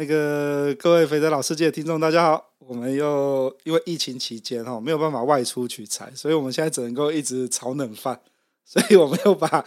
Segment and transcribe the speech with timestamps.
[0.00, 8.18] 那个各位肥仔老司机的听众，大家好，我们又因为疫情期间哈没有办法外出取材，所以我们现在只能够一直炒冷饭，
[8.64, 9.62] 所以我们又把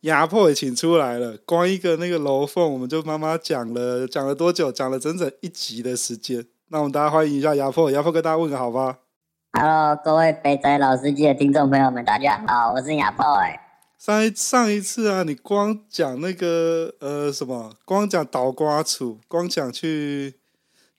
[0.00, 1.36] 压迫也请出来了。
[1.44, 4.72] 光一个那个楼凤，我们就妈妈讲了讲了多久？
[4.72, 6.46] 讲了整整一集的时间。
[6.68, 9.00] 那我们大家欢迎一下压迫，压迫跟大家问个好吧。
[9.52, 13.22] Hello，各位肥仔老司机的听众朋友们，大家好，我是压迫。
[13.98, 20.34] 上一上一次啊，你光讲那个呃什么，光讲倒瓜处，光讲去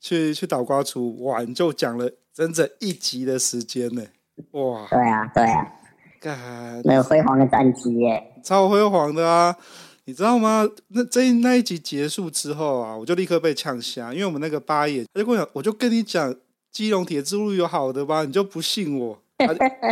[0.02, 4.03] 去去倒瓜处玩，就讲了整整一集的时间呢。
[4.52, 4.86] 哇！
[4.89, 5.72] 对啊，对啊，
[6.20, 9.55] 干那个辉煌的战绩耶，超辉煌的啊！
[10.03, 10.67] 你知道吗？
[10.89, 16.36] 那这那一集结束之后啊，我就立刻被呛瞎，因为我们那个八爷他就跟我讲，我就跟你讲，
[16.70, 19.22] 基隆铁之路有好的吧，你就不信我。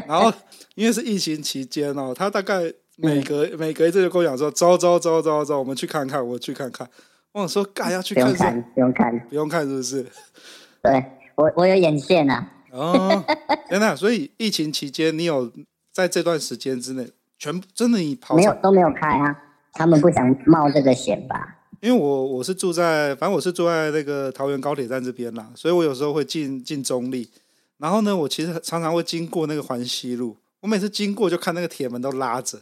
[0.05, 0.30] 然后
[0.75, 2.73] 因为是疫情期间哦，他大概。
[3.00, 6.90] 每隔每隔一次就跟我讲说，走走走走走，我们去看看，我去看看。
[7.31, 10.06] 我想说，干要去看，不用看，不用看，不用看，是不是？
[10.81, 12.53] 对，我我有眼线呐、啊。
[12.72, 13.25] 哦，
[13.70, 13.95] 真的！
[13.95, 15.52] 所以疫情期间，你有
[15.92, 19.36] 在这段时间之内，全部真的你跑没有都没有开啊？
[19.73, 21.58] 他们不想冒这个险吧？
[21.81, 27.30] 因为我我是住在，反正我是住在那个桃园高铁站这边啦，所以我有时候会进进中立。
[27.78, 32.59] 然后呢，我其实常常会经过那个环西路，我每次经过就看那个铁门都拉着。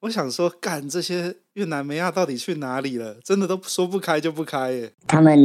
[0.00, 3.16] 我想说，干这些越南梅亚，到底去哪里了？
[3.22, 4.92] 真的都说不开就不开耶。
[5.06, 5.38] 他们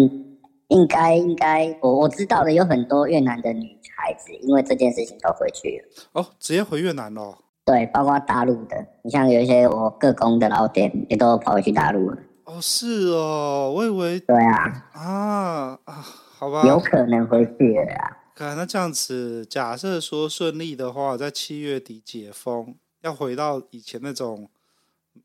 [0.69, 6.11] 应该应该，我我知道的有很多越南的女孩子，因为这件事情都回去了。
[6.13, 7.37] 哦，直接回越南了。
[7.65, 12.17] 对，包括大陆的，你像有一些我各工的老店，也都跑回去大陆了。
[12.45, 14.19] 哦，是哦，我以为。
[14.21, 14.87] 对啊。
[14.93, 15.93] 啊啊，
[16.37, 16.63] 好吧。
[16.65, 18.17] 有可能回去了啊。
[18.33, 22.75] 看那这样子，假设说顺利的话，在七月底解封。
[23.05, 24.49] 要回到以前那种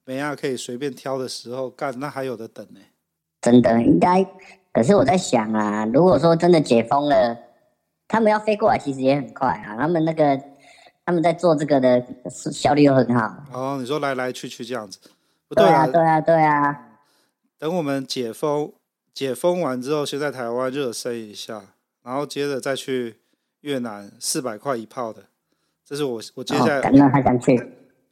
[0.05, 2.81] 没啊可以随便挑的时候干，那还有的等呢？
[3.41, 4.23] 真的应该，
[4.71, 7.39] 可是我在想啊，如果说真的解封了，
[8.07, 9.77] 他们要飞过来，其实也很快啊。
[9.79, 10.39] 他们那个
[11.07, 12.05] 他们在做这个的
[12.53, 13.35] 效率又很好。
[13.51, 14.99] 哦，你说来来去去这样子，
[15.49, 16.99] 不对啊，对啊，对啊。
[17.59, 18.75] 等我们解封，
[19.15, 21.63] 解封完之后，先在台湾热身一下，
[22.03, 23.21] 然后接着再去
[23.63, 25.25] 越南，四百块一炮的。
[25.91, 27.61] 这是我我接下来，哦、那还想去？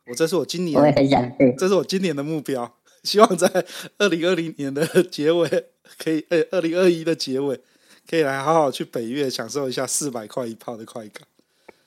[0.08, 1.54] 我这是我今年，我也很想去。
[1.56, 2.74] 这是我今年的目标，
[3.04, 3.48] 希望在
[3.98, 5.48] 二零二零年的结尾
[5.96, 7.60] 可以，呃，二零二一的结尾
[8.10, 11.22] 可以来好好去北越享受一下四百块一炮的快感。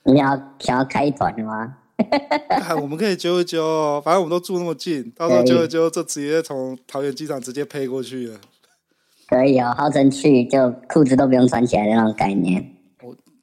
[0.03, 0.27] 你要
[0.59, 1.75] 想要开一团的吗？
[2.81, 8.39] 我们可以揪一揪，反正我们都住那么近，到时候揪一揪就直接从桃园机场直接飞过去了。
[9.27, 12.75] 可以哦，号称去就裤子都不用穿起来的那种概念。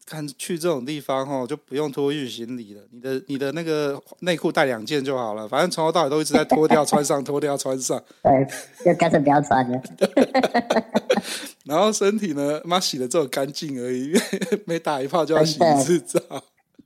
[0.09, 2.81] 看去这种地方哦，就不用托运行李了。
[2.91, 8.03] 你的你的那个内裤带两件就好了，反正从头到尾都一直在脱掉穿上，脱掉穿上。
[8.25, 8.47] 对，
[8.85, 9.79] 就干脆不要穿了。
[11.67, 14.15] 然后身体呢，妈洗的这么干净而已，
[14.65, 16.21] 每打一炮就要洗一次澡，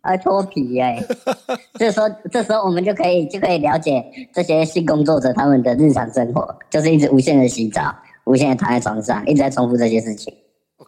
[0.02, 1.16] 还脱皮哎、欸。
[1.78, 4.04] 这时候这时候我们就可以就可以了解
[4.34, 7.94] 这些性工作者他们的日常生活，就是一直无限的洗澡，
[8.24, 10.34] 无限的躺在床上，一直在重复这些事情。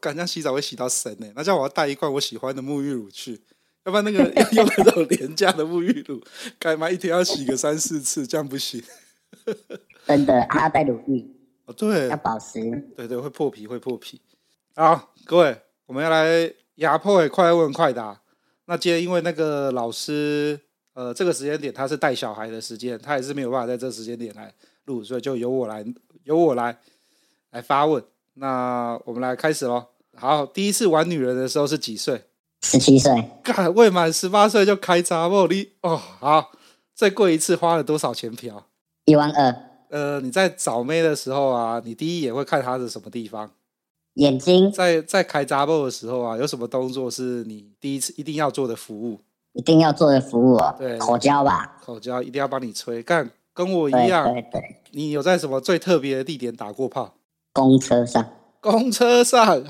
[0.05, 3.41] 我感觉洗澡会洗到神呢、欸，那这样我要带一罐我喜欢的沐浴乳去，
[3.85, 6.23] 要不然那个要 用那种廉价的沐浴乳，
[6.59, 8.83] 干嘛一天要洗个三四次，这样不行。
[10.07, 11.27] 真的，还要带乳液
[11.65, 12.61] 哦，对，要保湿，
[12.95, 14.21] 对对，会破皮，会破皮。
[14.77, 15.57] 好，各位，
[15.87, 18.21] 我们要来压迫的快问快答。
[18.67, 20.61] 那今天因为那个老师，
[20.93, 24.53] 呃，这个时间点他是带小孩的时间，他也是没有办法在这个时间点来
[24.85, 25.83] 录，所以就由我来，
[26.25, 26.79] 由我来
[27.53, 28.05] 来发问。
[28.35, 29.87] 那我们来开始喽。
[30.17, 32.23] 好，第一次玩女人的时候是几岁？
[32.63, 33.31] 十七岁。
[33.43, 35.47] 干，未满十八岁就开查某？
[35.47, 36.53] 你哦，好。
[36.95, 38.67] 最贵一次花了多少钱票？
[39.07, 39.55] 一万二。
[39.91, 43.51] 呃，你在找妹的时候啊，你第一眼会看她的什么地方？
[44.15, 44.71] 眼睛。
[44.71, 49.21] 在在开查某的时候啊，有什么动作是你第一次一定要做的服务？
[49.55, 50.75] 一定要做的服务哦。
[50.79, 51.77] 对，口交吧。
[51.85, 53.03] 口交一定要帮你吹。
[53.03, 54.33] 干，跟我一样。
[54.33, 54.77] 对对对。
[54.93, 57.15] 你有在什么最特别的地点打过炮？
[57.53, 58.25] 公车上，
[58.65, 59.63] 公车上，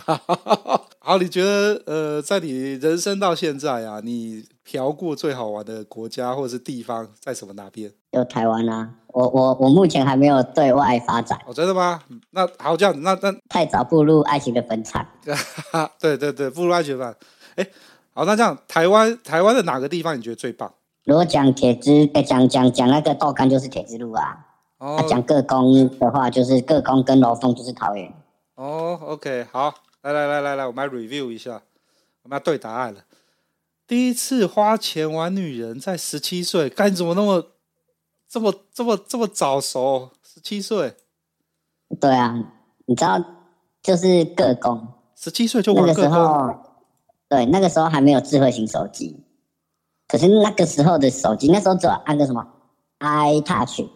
[1.02, 7.91] 好，你觉得呃，在你人生到现在啊，你嫖过最好玩的国家或者是地方在什么哪边？
[8.12, 11.37] 有台湾啊，我我我目前还没有对外发展。
[11.44, 12.00] 哦，真的吗？
[12.31, 15.05] 那好，这样子，那那太早步入爱情的坟场。
[16.00, 17.12] 对对对，步入爱情吧。
[17.56, 17.67] 哎，
[18.14, 20.73] 好，那这样台湾台湾的哪个地方你觉得最棒？
[21.05, 24.38] 如果讲铁之，诶，讲讲讲那个豆干就是铁之路啊。
[24.79, 25.05] 哦。
[25.08, 28.11] 讲各宫的话，就是各宫跟楼凤就是桃园。
[28.54, 31.62] 哦，OK，好，来来来来来，我们来 review 一下，
[32.22, 33.04] 我们要对答案了。
[33.86, 37.48] 第一次花钱玩女人在十七岁，干怎么那么
[38.28, 40.10] 这么这么这么早熟？
[40.22, 40.94] 十七岁？
[42.00, 42.34] 对啊，
[42.86, 43.22] 你知道，
[43.82, 44.88] 就是个工。
[45.16, 46.04] 十七岁就玩各宫。
[46.04, 46.54] 那个时候，
[47.28, 49.16] 对，那个时候还没有智慧型手机，
[50.08, 52.46] 可是那个时候的手机，那时候只有按个什么
[53.00, 53.88] iTouch，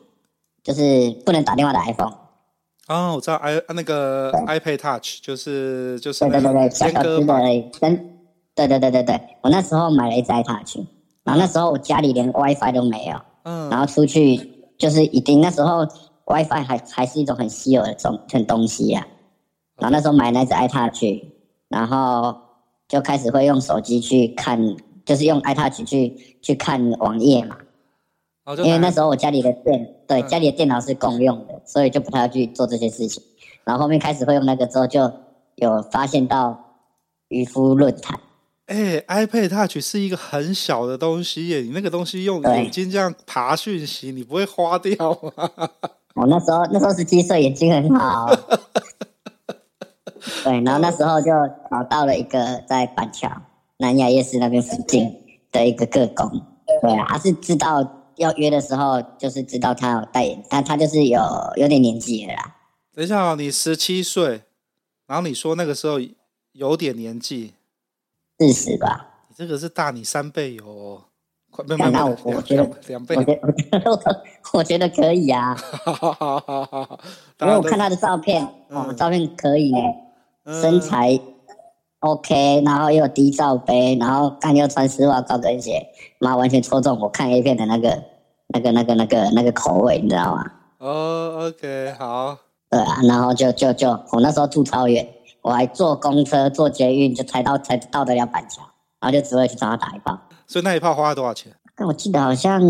[0.63, 2.28] 就是不能打电话的 iPhone。
[2.89, 8.19] 哦，我知道 i 那个 iPad Touch，就是就是对对对对，小小只的跟。
[8.55, 10.85] 对对对对对，我那时候买了一只 iTouch，
[11.23, 14.37] 然后那时候我家里连 WiFi 都没有，嗯，然后出去
[14.77, 15.87] 就是一定那时候
[16.27, 19.07] WiFi 还还是一种很稀有的种很东西呀、
[19.77, 21.23] 啊，然后那时候买那只 iTouch，
[21.69, 22.37] 然后
[22.89, 27.59] 就开始会用手机去看，就是用 iTouch 去去看网页嘛，
[28.57, 33.23] 因为那时候我家里的电对家里的电脑是共用的，所以就不太要去做这些事情，
[33.65, 35.11] 然后后面开始会用那个之后，就
[35.57, 36.77] 有发现到
[37.29, 38.19] 渔夫论坛。
[38.67, 45.51] 哎、欸、，iPad Touch 是一个很小的东西耶，你那个东西用眼睛这样爬讯息，你不会花掉吗？
[46.15, 48.29] 我那时候那时候十七岁，眼睛很好。
[50.45, 51.31] 对，然后那时候就
[51.71, 53.31] 找到了一个在板桥
[53.79, 55.15] 南雅夜市那边附近
[55.51, 56.29] 的一个个工。
[56.83, 61.21] 对啊，他是知道要约的时候，就是知道他有代言，但他就是有
[61.57, 62.57] 有点年纪了啦。
[62.95, 64.43] 等一下，你十七岁，
[65.07, 65.99] 然后你说那个时候
[66.53, 67.55] 有点年纪。
[68.39, 71.03] 四十吧，你这个是大你三倍哦，
[71.51, 74.23] 快没有没有，我我觉得两倍，我觉得
[74.55, 75.57] 我觉得可以啊，
[77.41, 79.79] 因为我看他的照片，哦、嗯，照片可以呢，
[80.45, 81.19] 嗯、身材
[82.01, 88.03] OK，然后又有低罩杯，然后干又穿丝袜高跟鞋，妈完全戳中我看 A 片的那个
[88.49, 90.45] 那个那个那个那个口味，你知道吗？
[90.79, 92.39] 哦，OK，好，
[92.71, 95.09] 对啊，然后就就就我那时候住超远。
[95.41, 98.61] 我还坐公车、坐捷运，就才到才到得了板桥，
[99.01, 100.19] 然后就只会去找他打一炮。
[100.47, 101.53] 所以那一炮花了多少钱？
[101.75, 102.61] 但我记得好像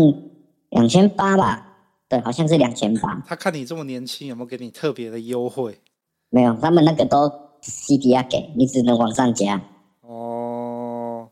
[0.69, 1.65] 两千八吧。
[2.07, 3.21] 对，好像是两千八。
[3.27, 5.81] 他看你这么年轻，有没有给你特别的优惠？
[6.29, 7.29] 没有，他们那个都
[7.61, 9.61] CD 要给你，只能往上加。
[10.01, 11.29] 哦，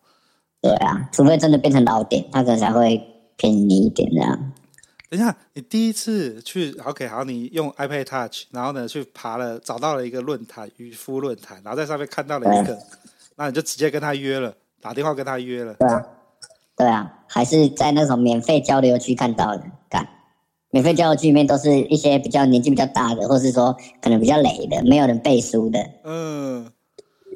[0.62, 3.02] 对啊，除非真的变成老点，他可能才会
[3.36, 4.54] 便宜你一点这样。
[5.10, 12.78] 等一下，你第一次去 OK 好，你用 iPad Touch，然后呢去爬了，找到了一个论坛渔夫论坛，然后在上面看到了一个，
[13.38, 15.74] 那你就直接跟他约了，打电话跟他约了。
[15.76, 16.06] 对啊，
[16.76, 19.72] 对啊，还是在那种免费交流区看到的，干，
[20.72, 26.72] 免费交流区里面都是一些比较年纪比较大的，或是说可能比较累的，没有人背书的，嗯，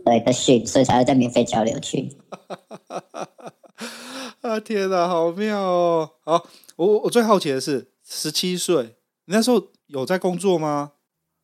[0.04, 2.18] 对的训，所以才会在免费交流区。
[4.42, 6.10] 啊天哪，好妙哦！
[6.26, 6.46] 好。
[6.78, 8.96] 我我最好奇的是，十七岁，
[9.26, 10.94] 你那时候有在工作吗？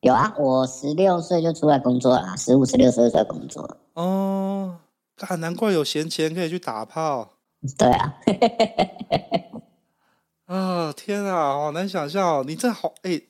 [0.01, 3.78] 有啊，我十六岁就出来工作了，十五、十六岁就出来工作了。
[3.94, 4.80] 哦，
[5.40, 7.33] 难怪有闲钱可以去打炮。
[7.78, 8.16] 对啊。
[10.47, 12.44] 啊天啊，好难想象哦！
[12.47, 13.21] 你这好哎，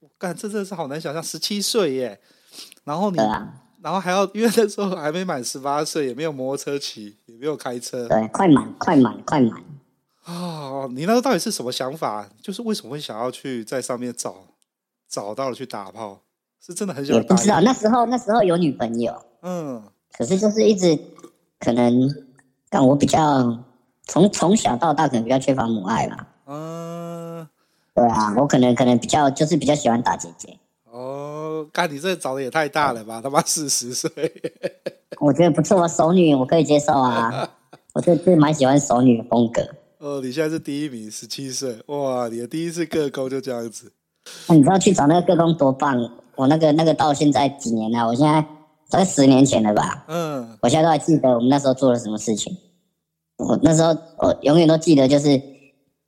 [0.00, 2.20] 我、欸、干这真的是好难想象，十七岁耶，
[2.84, 8.08] 然后你，啊、然后还要因为那时候还没满十八岁，也没有摩托车骑，也没有开车。
[8.08, 9.62] 对，快满，快满，快满。
[10.24, 12.28] 啊、哦，你那时候到底是什么想法？
[12.40, 14.36] 就是为什么会想要去在上面找
[15.08, 16.22] 找到了去打炮？
[16.64, 17.34] 是真的很想打？
[17.34, 19.82] 不知道那时候那时候有女朋友，嗯，
[20.16, 20.98] 可是就是一直
[21.58, 22.08] 可能
[22.70, 23.18] 但我比较
[24.06, 26.26] 从从小到大可能比较缺乏母爱吧。
[26.46, 27.48] 嗯，
[27.94, 30.58] 对啊，我可能可能比较就是比较喜欢打姐姐。
[30.90, 33.20] 哦，看你这找的也太大了吧？
[33.22, 34.10] 他妈四十岁，
[35.18, 37.48] 我觉得不错，熟女我可以接受啊，
[37.94, 39.62] 我就就蛮喜欢熟女的风格。
[39.98, 42.28] 哦，你现在是第一名，十七岁，哇！
[42.28, 43.92] 你的第一次个工就这样子。
[44.48, 46.10] 那你知道去找那个个工多棒？
[46.34, 48.06] 我那个那个到现在几年了？
[48.06, 48.42] 我现在
[48.90, 50.04] 大概十年前了吧？
[50.08, 52.56] 嗯，我现在都还记得我们那时候做了什么事情。
[53.38, 55.40] 我那时候我永远都记得，就是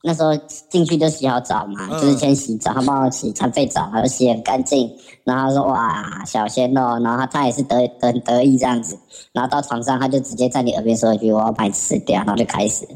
[0.02, 0.36] 那时候
[0.68, 8.98] 进去就洗好澡嘛，嗯、就是先洗澡，他帮我洗残废澡，然后洗很干净，然后他说哇小鲜肉，然后他，他也是得很得意这样子，
[9.32, 12.86] 然后到床上他就直接在你耳边说一句我要把你吃掉，然后就开始。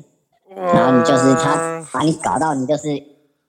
[0.55, 3.03] 然后你就是他把你搞到你就是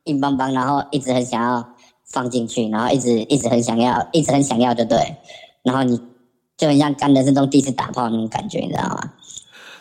[0.03, 1.67] 硬邦邦，然后一直很想要
[2.05, 5.17] 放进去，然后一直一直很想要，一直很想要，就对。
[5.63, 5.99] 然后你
[6.55, 9.13] 就很像干人生中第一次打炮那种感觉，你知道吗？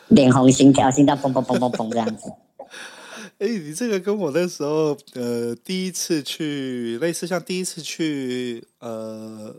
[0.08, 2.32] 脸红心跳，心脏砰砰砰砰砰这样子。
[3.38, 9.54] 哎，你这个跟我那时候呃第一次去类似，像第一次去呃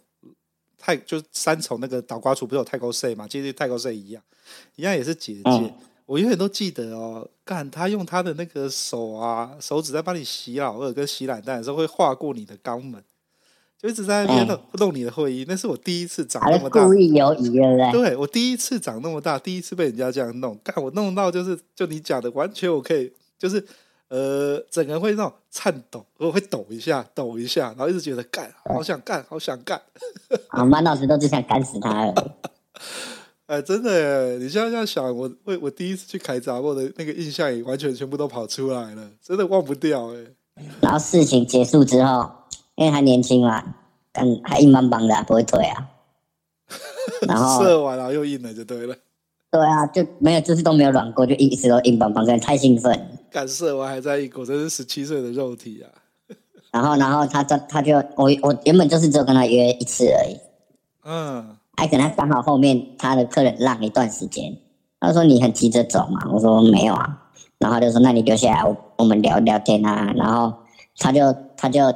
[0.77, 4.21] 泰就三重那个倒瓜处不是有太勾 C 嘛，其实太勾 C 一样，
[4.75, 5.41] 一样也是姐姐。
[5.45, 5.73] 嗯、
[6.05, 13.01] 我永远都记得哦，干他用他的那个手啊，手指在帮你洗老二跟洗懒蛋的时候，会划过你的肛门。
[13.81, 18.09] 就一直在那边弄弄你的会议，那是我第一次长那么大，故意游移，对不对？
[18.09, 23.65] 对，我第一次长那么大，第一次被人家这样弄，干我弄到就是就你讲的，完全我可以就是
[24.09, 29.81] 呃，整个人会那种颤抖，我会抖一下，抖一下，然后一直觉得干，好想干，好想干。
[30.49, 32.35] 啊，满脑子都只想干死他了。
[33.47, 40.17] 哎，真的耶，你现在这样想，我我我第一次去开闸，我的那个印象也完全全部都跑出来了，真的忘不掉哎。
[40.81, 42.29] 然后事情结束之后。
[42.79, 43.61] 因为还年轻嘛，
[44.13, 45.85] 但还硬邦邦的，不会退啊。
[47.27, 48.95] 然后射完了又硬了，就对了。
[49.51, 53.19] 对啊，就没有，就是都没有软过，就一直都硬邦邦，真的太兴奋。
[53.29, 55.91] 敢射完还在硬果，真是十七岁的肉体啊。
[56.71, 60.37] 然后，然后他他他就我我原本就是只有跟他约一次而已。
[61.03, 61.57] 嗯。
[61.75, 64.57] 还跟他刚好后面他的客人让一段时间，
[65.01, 67.29] 他说你很急着走嘛，我说没有啊。
[67.57, 70.13] 然后他就说那你留下来，我我们聊聊天啊。
[70.15, 70.53] 然后
[70.97, 71.93] 他就他就。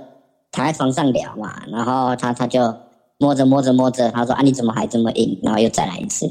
[0.53, 2.61] 躺在床上聊嘛，然后他他就
[3.17, 5.37] 摸着摸着摸着，他说啊你怎么还这么硬？
[5.43, 6.27] 然后又再来一次，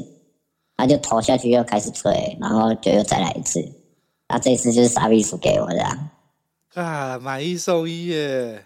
[0.77, 3.61] 他就投下去又开始吹，然后就又再来一次，
[4.29, 6.11] 那这次就是傻逼叔给我的啊，
[6.73, 8.65] 啊买一送一耶，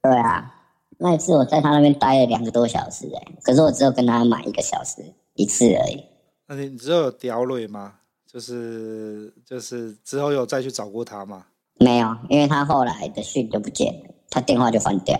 [0.00, 0.54] 对啊，
[0.98, 5.02] 那一次我在他那边待了两个多小时哎，可是我只有跟他买一个小时
[5.34, 6.04] 一次而已。
[6.46, 7.94] 那你只有屌蕊吗？
[8.32, 11.46] 就是就是之后有再去找过他吗？
[11.80, 14.11] 没有，因为他后来的讯就不见了。
[14.32, 15.14] 他电话就换掉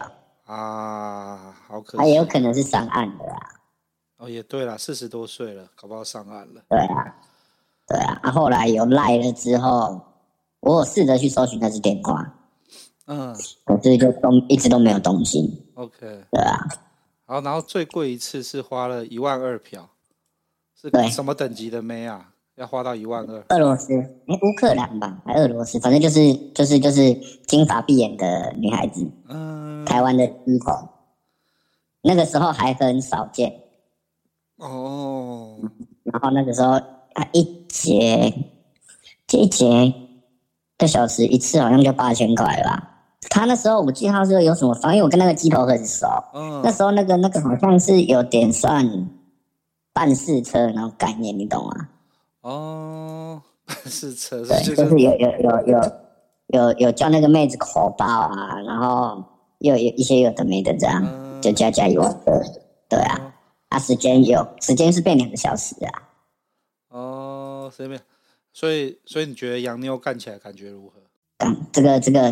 [0.46, 1.96] 啊，好可惜。
[1.98, 3.36] 他也有可能是上岸的啦。
[4.16, 6.62] 哦，也对啦，四十多岁了，搞不好上岸了。
[6.70, 7.16] 对啊，
[7.86, 8.18] 对啊。
[8.22, 10.00] 啊，后来有赖了之后，
[10.60, 12.34] 我有试着去搜寻那支电话，
[13.04, 15.62] 嗯，可是就都一直都没有动静。
[15.74, 16.24] OK。
[16.30, 16.66] 对啊。
[17.26, 19.90] 好，然后最贵一次是花了一万二票，
[20.74, 22.31] 是对什么等级的妹啊？
[22.62, 27.12] 要花到一万二，俄罗斯，哎，乌克兰吧，还俄罗斯，反正就是就是就是
[27.44, 30.88] 金发碧眼的女孩子，嗯，台湾的一头，
[32.02, 33.52] 那个时候还很少见，
[34.58, 35.58] 哦，
[36.04, 36.70] 然后那个时候
[37.14, 38.32] 啊，一节，
[39.26, 39.94] 这一节一
[40.78, 42.90] 个小时一次好像就八千块吧。
[43.28, 49.08] 他那时候我记得他说有什么方，因为我跟那个鸡头很熟，嗯，那时候那个那个好像是有点算
[49.92, 51.88] 办事车那种概念，你懂吗？
[52.42, 53.40] 哦，
[53.86, 55.92] 是车，对，就是有有有有
[56.48, 59.22] 有有叫那个妹子口爆啊，然后
[59.58, 62.42] 又有一些有的没的这样，嗯、就加加油的，
[62.88, 63.32] 对啊，嗯、
[63.68, 66.02] 啊时间有时间是变两个小时啊。
[66.88, 68.00] 哦，随便，
[68.52, 70.94] 所以所以你觉得洋妞干起来感觉如何？
[71.38, 72.28] 干这个这个，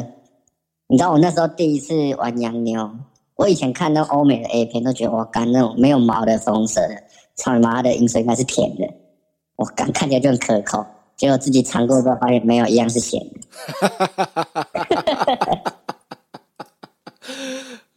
[0.89, 2.91] 你知道我那时候第一次玩洋妞，
[3.37, 7.01] 我以前看那欧美的 A 片都觉得我干那种没有毛的粉红色的，
[7.37, 8.93] 操你妈的饮水应该是甜的。
[9.61, 10.87] 我刚看起来就很可口，
[11.19, 13.41] 结果自己尝过之后发现没有，一样是咸的。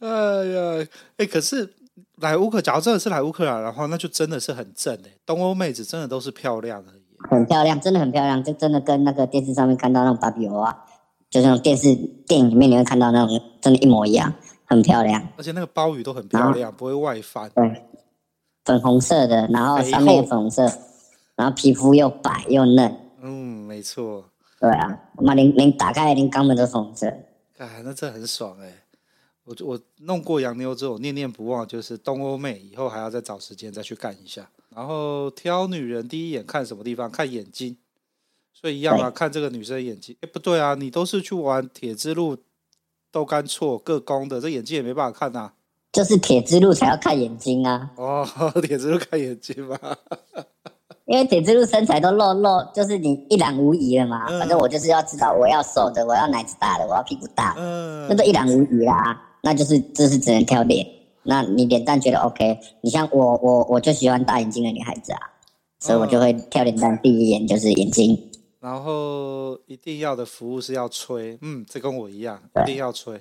[0.00, 1.72] 哎呀，哎，可是
[2.20, 10.84] 来乌克，假如真的是来乌克兰的话，那就真的是很正哎，东欧妹子真的都是漂亮而已，很漂亮，真的很漂亮，就真的跟那个电视上面看到那种芭比娃娃，
[11.30, 11.94] 就是那种电视
[12.26, 14.30] 电影里面你会看到那种，真的，一模一样，
[14.66, 15.26] 很漂亮。
[15.38, 17.50] 而且那个鲍鱼都很漂亮，不会外翻。
[17.54, 17.82] 对，
[18.66, 20.70] 粉红色的，然后上面粉红色。
[21.36, 24.24] 然后皮肤又白又嫩，嗯，没错，
[24.60, 27.06] 对啊，妈，连连打开连肛门都红色，
[27.58, 28.84] 哎，那这很爽哎！
[29.44, 34.48] 我我弄过洋妞之后，念念不忘就是东欧妹，以后还要再找时间再去干一下。
[34.74, 37.10] 然后挑女人第一眼看什么地方？
[37.10, 37.76] 看眼睛，
[38.52, 40.16] 所以一样啊，看这个女生眼睛。
[40.20, 42.38] 哎，不对啊，你都是去玩铁之路、
[43.10, 45.54] 豆干错各宫的，这眼睛也没办法看呐、啊。
[45.92, 47.90] 就是铁之路才要看眼睛啊！
[47.96, 48.26] 哦，
[48.62, 49.78] 铁之路看眼睛嘛。
[51.06, 54.24] 因为铁之路身材都露露，就是你一览无遗了嘛。
[54.26, 59.38] 嗯、反正我就是要知道，我要瘦的，我要奶子大的，我要屁股大，嗯，那都一览无遗啦。
[59.42, 60.86] 那就是就是只能挑脸。
[61.24, 62.58] 那你脸蛋觉得 OK？
[62.80, 65.20] 你像我我我就喜欢大眼睛的女孩子啊，
[65.78, 68.30] 所以我就会挑脸蛋，第一眼就是眼睛。
[68.60, 73.20] 然后一定要的服务是要吹，嗯，这跟我一样，一定要吹。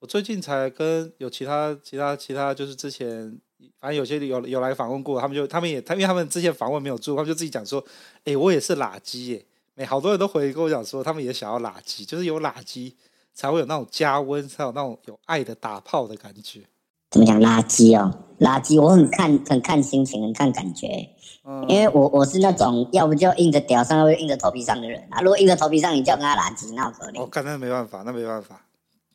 [0.00, 3.40] 我最近才跟有其他其他其他，就是之前。
[3.80, 7.82] 反正有些有有来访问过，他们就他们也他因为他们之前访问没有做，他们就自己讲说，
[8.18, 9.44] 哎、欸，我也是垃圾耶。
[9.76, 12.92] 哎，好多人都回跟我讲说，他们也想要垃圾，就是有垃圾
[13.34, 16.60] 才会有那种加温，才有那种有爱的打炮的感觉。
[17.10, 18.12] 怎么讲垃圾哦？
[18.40, 21.08] 垃圾，我很看很看心情，很看感觉。
[21.44, 25.20] 嗯，因为我我是那种要不就硬着屌上，要不就硬着头皮上的人啊。
[25.20, 27.22] 如果硬着头皮上，你叫跟他垃圾，那我可能。
[27.22, 28.64] 我看那没办法，那没办法。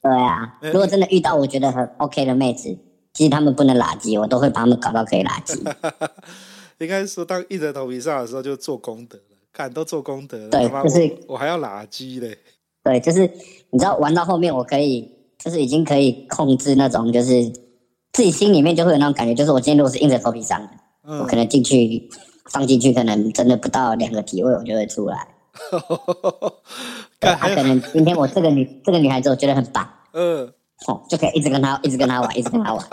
[0.01, 2.77] 对啊，如果真的遇到我觉得很 OK 的妹子。
[3.13, 5.57] 其实他们不能垃圾，我都会把他们搞到可以垃圾。
[6.79, 9.23] 应该说，当硬着头皮上的时候，就做功德了。
[9.51, 12.37] 看都做功德了，对，就是我，我还要垃圾嘞。
[12.83, 13.29] 对，就是
[13.71, 17.51] 你知道，玩到后面我可以，就是已经可以控制那种，就是
[18.13, 20.69] 自己心里面就会有那种感觉，就是我今天如果是硬着头皮上的，
[21.03, 22.09] 嗯、我可能进去
[22.45, 25.27] 放进去，可能真的不到两个体位，我就会出来。
[27.19, 30.53] 他、啊、可能今天我这个女这个女孩子我觉得很棒， 嗯，
[30.87, 32.87] 哦，就可以一直跟他一直跟他玩， 一直跟他玩。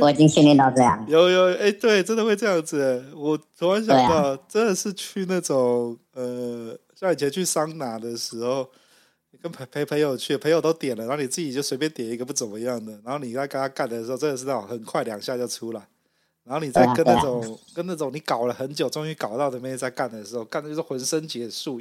[0.00, 1.04] 我已经训练到这样。
[1.08, 3.04] 有有，哎、欸，对，真的会这样子。
[3.14, 8.68] 我突然想到，啊、真的是去那种呃，像以前去桑拿的时候，
[9.40, 15.88] 跟陪陪朋友去，朋友都点了，然后你自己就随便点一个不怎么样的，然后你在跟他干的时候，真的是那种很快两下就出来。
[16.44, 21.80] 然后你再跟那种、啊啊、跟那种你搞了很久，终于搞到的妹在干的时候，干的就是浑身解数，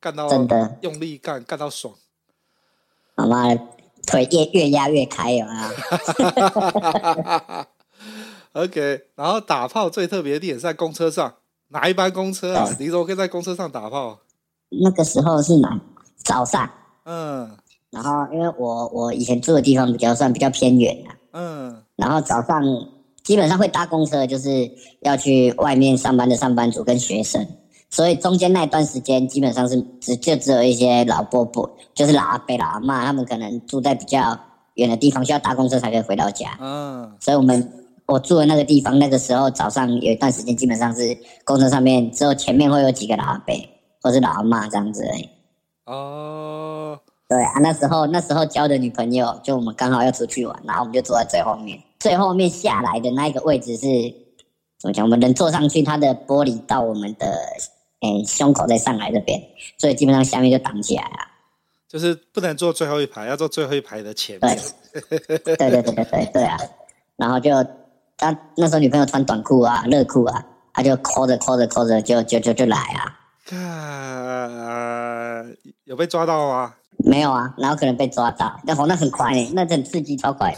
[0.00, 1.94] 干到真的用力干，干到爽。
[3.16, 3.48] 好吗？
[4.08, 5.70] 腿越越压越开啊！
[8.54, 11.34] OK，然后打炮最特别的点是在公车上，
[11.68, 12.68] 哪一班公车啊？
[12.80, 14.20] 你怎么可以在公车上打炮？
[14.70, 15.78] 那个时候是哪？
[16.24, 16.68] 早上。
[17.04, 17.56] 嗯。
[17.90, 21.10] 然后因为我我以前住的地方比较算比较偏远的。
[21.32, 21.82] 嗯。
[21.96, 22.62] 然后早上
[23.22, 27.46] 基本上会搭公车，就是要去外面上班的上班族跟学生。
[27.90, 34.38] 所以中间那段时间基本上是只就只有一些老伯伯，就是老阿伯、老阿妈，他们可能住在比较
[34.74, 36.56] 远的地方，需要搭公车才可以回到家。
[36.60, 37.72] 嗯，所以我们
[38.04, 43.54] 我住的那个地方，那个时候早上有一段时间，基本上是公车上面只有前面会有几个老阿伯
[44.02, 45.28] 或是老阿妈这样子而已。
[45.86, 53.86] 哦，对啊，那时候那时候交的女朋友，就我们刚好要出去玩，然后我们就坐在最后面，最后面下来的那一个位置是
[54.78, 55.06] 怎么讲？
[55.06, 57.34] 我们能坐上去，它的玻璃到我们的。
[58.00, 59.40] 哎、欸，胸口在上来这边，
[59.76, 61.28] 所以基本上下面就挡起来了。
[61.88, 64.58] 就是不能坐最后一排，要坐最后一排的前面。
[64.92, 66.58] 对，对对对对对对啊！
[67.16, 67.50] 然后就
[68.16, 73.18] 他那时候女朋友穿短裤啊、热裤啊，他就抠着抠着抠着就就就就来啊。
[73.56, 75.44] 啊，
[75.84, 76.74] 有被抓到吗？
[77.04, 80.54] 没有啊，然后可能被抓到，但好那很快诶， 那很刺激，超快。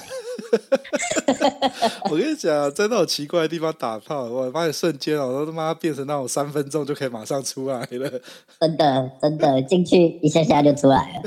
[2.10, 8.20] 我跟你讲，在那种奇怪的地方打炮，我发现瞬间哦，我都他妈变成那种三分钟就可以马上出来了。
[8.58, 11.22] 真的，真的进去一下下就出来了。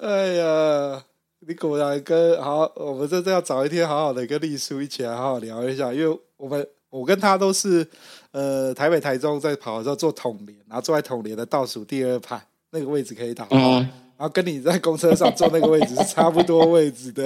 [0.02, 1.04] 哎呀，
[1.40, 7.86] 你果然跟好，我们这这要找一天好好的跟丽叔一起来好好聊一下，因为我们我跟他都是
[8.32, 13.56] 呃台北、台中在跑的时候坐统联，然后坐在统联的倒数第二排那个位置可以打炮。
[13.56, 13.88] 嗯。
[14.18, 17.24] 然后跟你在公车上坐那个位置是差不多位置的，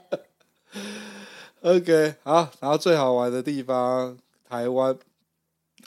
[1.60, 4.16] OK，好，然后最好玩的地方
[4.48, 4.96] 台湾，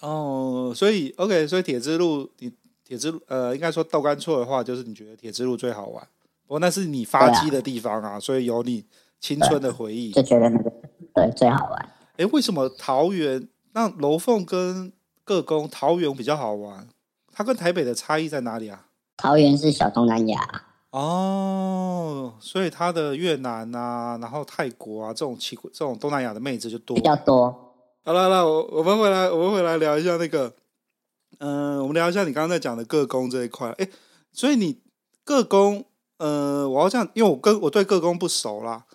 [0.02, 2.54] 哦，所以 OK，所以铁之路，你
[2.86, 6.08] 铁之路，呃，应该说豆干错的话，就是你觉得铁之路最好玩，
[6.46, 8.86] 不过那是你发迹的地方啊，啊所以有你
[9.20, 10.72] 青春的回忆，就觉得那个
[11.16, 11.90] 对最好玩。
[12.17, 14.91] 哎，为什么桃园那楼凤跟
[15.23, 16.88] 各宫桃园比较好玩？
[17.32, 18.88] 它跟台北的差异在哪里啊？
[19.17, 20.39] 桃园是小东南亚
[20.91, 27.75] 哦，所以它的越南啊，然后泰国啊这种奇这种东南亚的妹子就多比较多。
[28.03, 30.53] 好了，那我我们回来，我们回来聊一下那个，
[31.39, 33.69] 嗯、呃，我们聊一下你刚刚在讲的各宫这一块。
[33.77, 33.88] 哎，
[34.32, 34.82] 所以你
[35.23, 35.86] 各宫，
[36.17, 38.86] 呃，我要这样，因为我跟我对各宫不熟啦。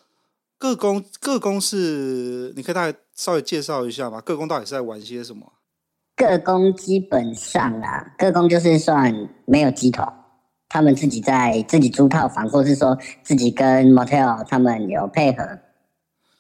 [0.59, 4.21] 各宫各宫是，你可以大概稍微介绍一下吧？
[4.21, 5.53] 各宫到底是在玩些什么？
[6.17, 9.15] 各宫基本上啊，各宫就是算
[9.47, 10.05] 没有机头，
[10.69, 15.47] 他们自己在自己租套房，或是说自己跟 motel 他们有配合，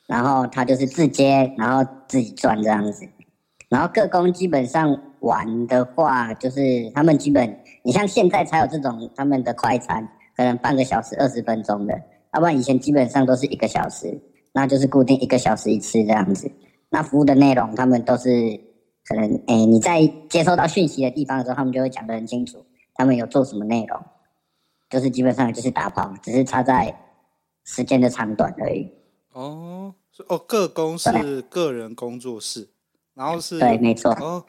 [0.08, 3.08] 然后他就是自接，然后自己赚这样子。
[3.68, 10.04] 然后各宫基本上玩的话，就是他们基本，你像现在才有这种他们的快餐，
[10.36, 11.94] 可能半个小时二十分钟的，
[12.34, 14.20] 要不然以前基本上都是一个小时，
[14.52, 16.50] 那就是固定一个小时一次这样子。
[16.92, 18.70] 那服务的内容他们都是。
[19.04, 24.00] 可能诶、欸，你在接收到讯息的地方的时候，他们就会讲得很清楚，他们有做什么内容，
[24.88, 26.96] 就是基本上就是打跑，只是差在
[27.64, 28.88] 时间的长短而已。
[29.32, 29.92] 哦，
[30.28, 32.68] 哦，各工是个人工作室，
[33.14, 34.12] 然后是对，没错。
[34.12, 34.44] 哦，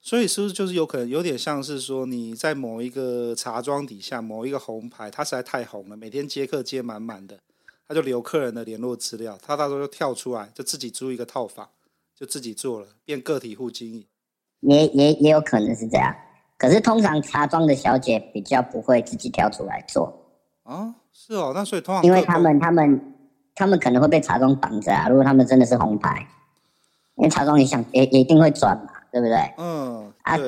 [0.00, 7.38] 所以是不是就是有可能有点像是说你在某一个茶庄底下某一个红牌，它实在太红了，每天接客接满满的，
[7.86, 11.68] 他就留客人的联络资料，他到时候就跳出来，就自己租一个套房。
[12.22, 14.06] 就自己做了，变个体户经营，
[14.60, 16.14] 也也也有可能是这样。
[16.56, 20.30] 可是通常茶庄的小姐比较不会自己跳出来做
[20.62, 21.50] 啊，是哦。
[21.52, 23.14] 那所以通常因为他们他们
[23.56, 25.08] 他们可能会被茶庄绑着啊。
[25.08, 26.24] 如果他们真的是红牌，
[27.16, 29.36] 因为茶庄也想也也一定会转嘛，对不对？
[29.58, 30.38] 嗯，啊，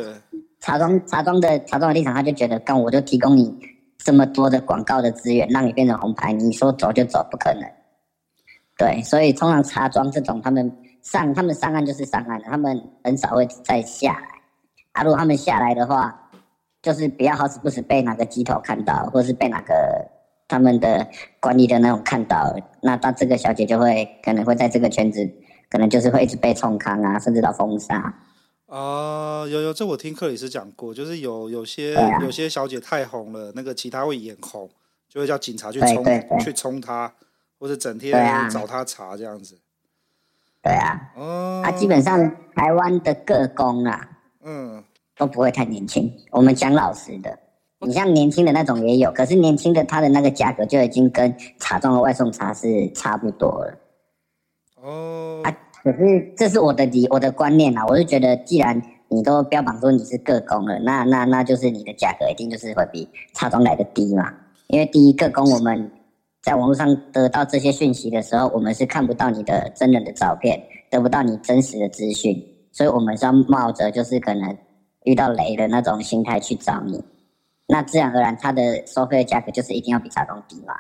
[0.60, 3.52] 茶庄茶庄的茶庄的立场，他就觉得，干我就提供你
[3.98, 7.68] 这么多的广告的资源让你变成红牌，你说走就走，不可能。
[8.78, 10.70] 对，所以通常茶庄这种，他们
[11.04, 14.28] 上他们上岸就是上岸了，他们很少会再下来。
[14.92, 16.30] 啊，如果他们下来的话，
[16.82, 20.10] 就是比较好死不死被哪个机头看到，或是被哪个
[20.48, 21.06] 他们的
[21.40, 25.30] 管理的那种看到，那他这个小姐就会可能会在这个圈子，
[25.68, 27.96] 可能就是会一直被冲康啊，甚至到封杀。
[28.66, 34.70] 啊、呃，有有，这我听克里斯讲过，就是有有些、啊、有些小姐太红了，那个其他会眼红，
[35.08, 36.04] 就会叫警察去冲
[36.40, 37.12] 去冲她，
[37.58, 39.58] 或者整天找她查这样子。
[40.64, 42.18] 对啊，哦，啊，基本上
[42.55, 44.09] 台湾的个工啊，
[44.42, 44.83] 嗯，
[45.16, 46.11] 都不会太年轻。
[46.31, 47.38] 我们讲老实的，
[47.81, 53.79] 你像年轻的那种也有，可是年轻的他的那个价格就已经跟茶庄的外送茶是差不多了。
[54.83, 55.55] 哦，啊。
[55.83, 64.33] 可是这是我的理，我的观念啊，我是觉得，既然你都标榜说你是个工了，那那那就是你的价格一定就是会比茶庄来的低嘛。
[64.68, 65.92] 因为第一个工，我们
[66.44, 72.37] 在网络上得到这些讯息的时候，我们是看不到你的真人的照片，得不到你真实的资讯，
[72.70, 74.54] 所以我们是要冒着就是可能
[75.04, 77.02] 遇到雷的那种心态去找你。
[77.66, 80.74] 那自然而然，它的收费的价格就是一定要比茶庄低嘛。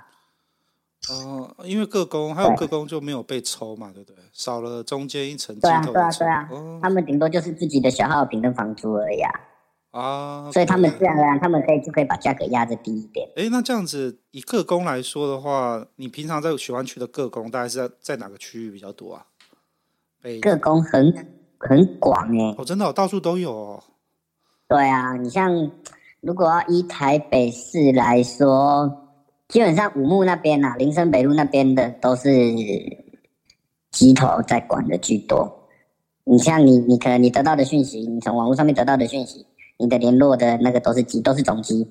[1.08, 4.22] 哦，因为各工还有各工就没有被抽嘛，对不对？
[4.32, 5.58] 少了中间一层。
[5.60, 6.48] 对啊，对啊，对啊。
[6.52, 9.30] 哦、他们顶多就是自己的小号品跟房租而已啊。
[9.98, 10.50] 啊。
[10.52, 13.28] 所以他们自然而然，他们可以就可以把价格压得低一点。
[13.36, 19.26] 哎，那这样子以个工来说的话，你平常在喜欢去的个工，大概是在在哪个区域比较多啊？
[20.42, 21.28] 个工很
[21.58, 22.54] 很广哎、欸。
[22.58, 23.84] 哦，真的、哦，到处都有哦。
[24.68, 25.70] 对啊，你像
[26.20, 29.00] 如果要以台北市来说。
[29.46, 32.30] 基本上五木那边啊，林森北路那边的都是
[33.92, 35.68] 机头在管的居多。
[36.24, 39.46] 你像你，你可能你得到的讯息，你从网络上面得到的讯息，
[39.78, 41.88] 你的联络的那个都是机，都是总机。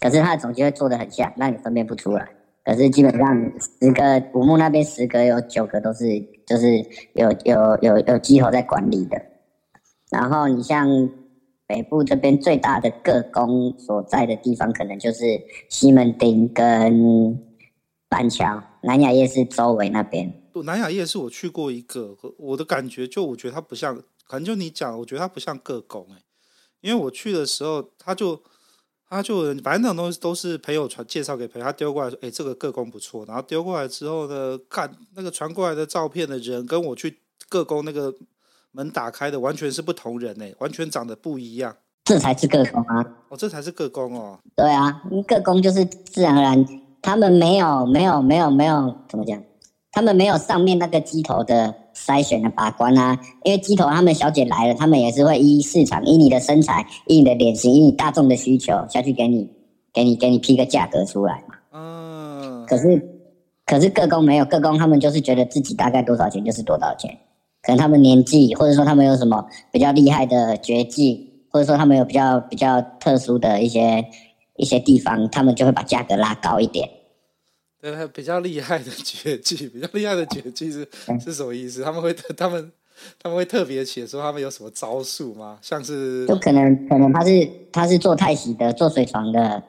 [0.00, 2.28] 可是他的总机会做的很像，让你分辨不出来。
[2.64, 6.78] 可是基本上十个五木那边十个有九个都是，就是
[7.14, 9.20] 有有有有机头在管理的。
[10.10, 11.10] 然后你像。
[11.64, 15.40] 北部这边最大的个工所在的地方，可能就是
[15.70, 17.38] 西门町跟
[18.10, 20.34] 板桥南雅夜市周围那边。
[20.66, 26.16] 南雅夜市我去过一个，我的感觉就我觉得它不像，可能就你讲，我觉得它不像个工哎，
[26.82, 28.38] 因为我去的时候，他就
[29.08, 38.14] 他就反正那种东西都是朋友传介绍给朋友，他丢过来说，哎，这个个工不错，然后丢过来之后呢，看那个传过来的照片的人，跟我去个工那个。
[38.74, 41.76] 门打开的完全是不同人呢，完全长得不一样。
[42.06, 43.04] 这才是个工啊！
[43.28, 44.38] 哦，这才是个工哦。
[44.56, 46.66] 对啊，个工就是自然而然，
[47.02, 49.44] 他们没有没有没有没有怎么讲？
[49.90, 53.18] 他们没有上面那个机头的筛选的把关啊。
[53.44, 59.48] 因为机头他们小姐来了，他们也是会依市场、依你的身材、依你的脸型、依你大众的需求下去给你、
[59.92, 61.54] 给你、给你批个价格出来嘛。
[61.72, 62.66] 嗯。
[62.66, 63.08] 可是，
[63.66, 67.18] 可是各工没有各工，他们就是觉得自己大概多少钱就是多少钱。
[67.62, 74.04] 可能他们年纪，或者说他们有什么比较厉害的绝技，或者说他们有比较比较特殊的一些
[74.56, 76.88] 一些地方，他们就会把价格拉高一点。
[77.82, 80.88] 对，比较厉害的绝技，比较厉害的绝技是
[81.20, 81.82] 是什么意思？
[81.82, 82.70] 他们会他们
[83.20, 85.58] 他们会特别写说他们有什么招数吗？
[85.60, 89.60] 像是就可能可能他是他是做太极的，做水床的，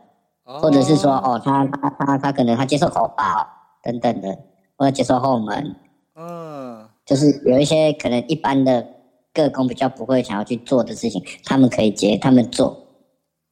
[0.43, 3.47] 哦、或者是说哦，他他他他可能他接受口爆
[3.81, 4.37] 等等的，
[4.77, 5.75] 或者接受后门。
[6.15, 6.87] 嗯。
[7.05, 8.87] 就是有一些可能一般的
[9.33, 12.87] 各工比较不会想要去做的事情，他们可以接，他们做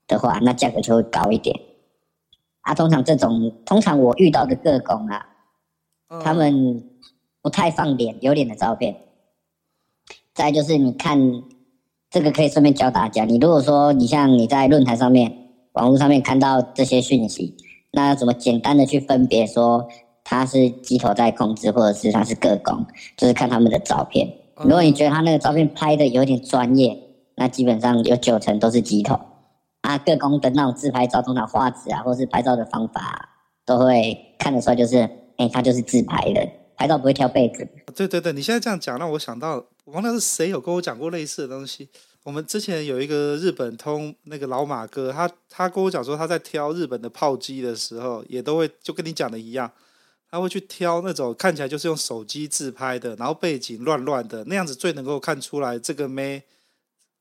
[0.08, 1.60] 的话，那价格就会高一点。
[2.62, 5.26] 啊，通常这种，通常我遇到的个工啊，
[6.24, 6.84] 他们
[7.42, 8.96] 不太放脸，有脸的照片。
[10.34, 11.44] 再就是你看，
[12.10, 17.56] 这个可以顺便教大家，你如果说你像你在论坛上面、网络上面看到这些讯息，
[17.92, 19.88] 那要怎么简单的去分别说？
[20.24, 22.86] 他是机头在控制，或者是他是个工，
[23.18, 24.32] 就是看他们的照片。
[24.58, 26.96] 如果你觉得他那个照片拍的有点专业，
[27.36, 29.20] 那基本上有九成都是机头。
[29.82, 33.30] 啊，个工的那种自拍照，通常画质啊，或是拍照的方法、
[33.66, 34.98] 都会看得出来，就是，
[35.38, 37.68] 哎、他就是自拍的，拍照不会挑被子。
[37.96, 41.90] 对对对，你现在这样讲，让我想到，我忘了是谁有跟我讲过类似的东西。
[42.24, 49.72] 我们之前有一个日本通那个老马哥，他他跟我讲说，他在挑日本的炮机的时候，也都会就跟你讲的一样。
[50.30, 56.44] 他会去挑那种看起来就是用手机自拍的，然后背景乱乱的那样子，最能够看出来这个妹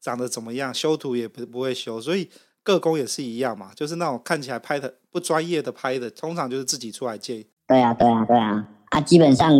[0.00, 2.30] 长得怎么样，修图也不不会修，所以
[2.62, 7.46] 个工也是一样嘛，就是那种看起来拍的不专业的拍的，通常就是自己出来借。
[7.66, 9.52] 对啊，对啊，对啊，啊，基本上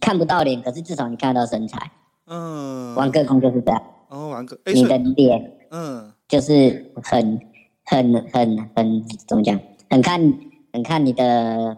[0.00, 1.90] 看不到脸，可是至少你看得到身材。
[2.26, 3.82] 嗯，玩个工就是这样。
[4.08, 7.40] 哦，玩个，你的脸，嗯，就是很
[7.84, 9.58] 很很很怎么讲？
[9.90, 10.20] 很看
[10.72, 11.76] 很看你的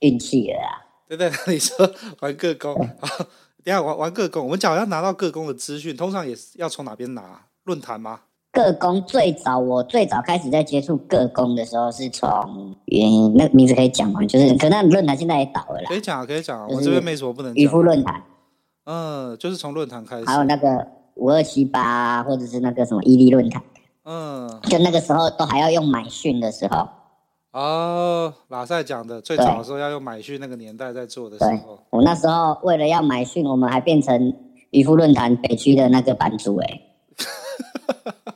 [0.00, 0.82] 运气了啊！
[1.08, 3.18] 对对，你说玩个工， 好，
[3.62, 7.46] 等下玩玩个工，我们讲要拿到个工的资讯，通常也是要从哪边拿？
[7.64, 8.20] 论坛吗？
[8.54, 14.24] 个工最早，我最早开始在接触个工的时候，是从原因，那个名字可以讲吗？
[14.24, 15.86] 就是可那论坛现在也倒了啦。
[15.88, 17.62] 可以讲，可以讲，我这边没什么不能讲。
[17.62, 18.22] 渔夫论坛，
[18.84, 20.24] 嗯，就是从论坛开始。
[20.24, 20.86] 还有那个
[21.16, 23.60] 五二七八，或者是那个什么伊利论坛，
[24.04, 26.88] 嗯，就那个时候都还要用买讯的时候。
[27.50, 34.32] 哦，拉塞讲的最早的时候要用买讯那个年代在做的时候，我那时候为了要买讯，我们还变成
[34.70, 36.80] 渔夫论坛北区的那个版主哎。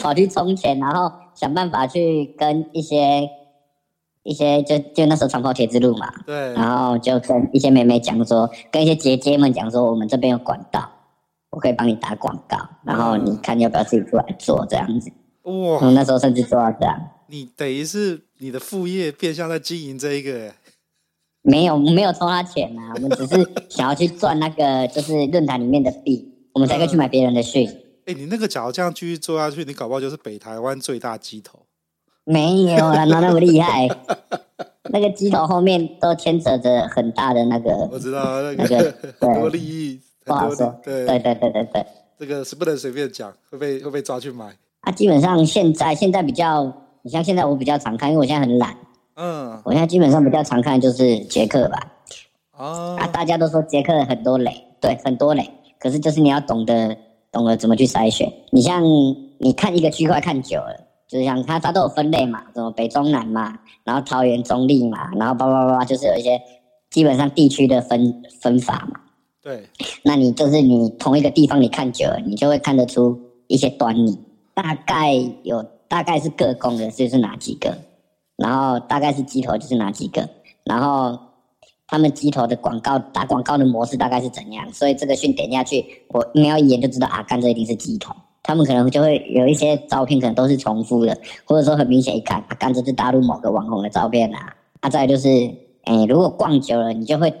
[0.00, 3.28] 跑去充钱，然后想办法去跟一些
[4.22, 10.90] 一些就就那时候长跑铁之路嘛，对，然后就跟一些妹妹讲说，跟一些姐姐们讲说，我们这边有管道，
[11.50, 15.10] 我可以帮你打广告，然后你看要不要自己出来做这样子。
[15.42, 17.00] 哇，我那时候甚至做到这样。
[17.28, 20.52] 你等于是你的副业变相在经营这一个？
[21.42, 27.66] 没有，没有抽他钱啊，我们只是想要去赚那个就是论坛里面的币，我们才可以去买别人的讯。
[28.14, 31.60] 你那个假如这样继续做下去，你搞不好就是北台湾最大鸡头。
[32.24, 33.88] 没有啦，哪那么厉害？
[34.92, 40.74] 那个鸡头后面都牵扯着很大的那个，我知道那个、 那个、很多利益，不好说。
[40.82, 41.86] 对对对对对对，
[42.18, 44.54] 这个是不能随便讲，会被会被抓去买。
[44.80, 48.76] 啊，基本上现在现在比较，你像现在我比较常看，因为我现在很懒。
[49.14, 49.60] 嗯。
[49.64, 51.92] 我现在基本上比较常看就是杰克吧。
[52.56, 52.96] 哦。
[53.00, 55.50] 啊，大家都说杰克很多雷，对，很多雷。
[55.78, 56.96] 可是就是你要懂得。
[57.32, 58.32] 懂了怎么去筛选？
[58.50, 58.82] 你像
[59.38, 66.40] 你看一个区块看久了，就是像它它都有分类嘛，什么北中南嘛，然后桃园中立嘛，然后叭叭叭叭，就是有一些
[66.90, 69.00] 基本上地区的分分法嘛。
[69.42, 69.68] 对，
[70.02, 74.18] 那你就是你同一个地方你看久了，你就会看得出一些端倪。
[74.52, 77.78] 大概有大概是各工的就是哪几个，
[78.36, 80.28] 然后大概是机头就是哪几个，
[80.64, 81.29] 然后。
[81.90, 84.72] 他们机头的广告打广告的模式大概是怎样？
[84.72, 88.14] 所以这个讯点下去，我瞄一眼就知道啊，干这一定是机头。
[88.44, 94.54] 他们可能就会有一些照片，可能都是重复的，或者说很明显一看，啊，干这是大陆某个网红的照片啊。
[94.78, 95.28] 啊，再来就是，
[95.82, 97.34] 哎，如果逛久了，你就会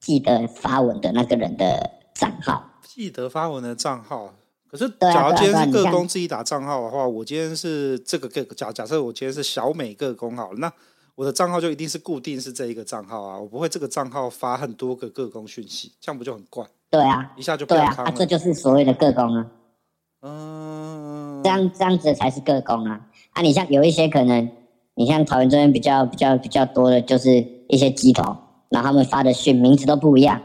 [0.00, 2.64] 记得发文的那个人的账号。
[2.82, 4.34] 记得发文的账号，
[4.68, 10.72] 可是假如今天是个工自己打账号的话，我今天是这个个假假设我今天是小美个工好了，那。
[11.16, 16.66] 我的账号就一定是固定是这一个账号啊，我不会这个账号发很多个个工讯息，这样不就很怪？
[16.90, 19.46] 对啊，一下就对啊，啊，这就是所谓的个工啊。
[20.22, 23.06] 嗯，这样这样子才是个工啊。
[23.32, 24.50] 啊，你像有一些可能，
[24.94, 27.30] 你像桃园这边比较比较比较多的，就是
[27.68, 28.36] 一些鸡头，
[28.68, 30.42] 然后他们发的讯名字都不一样，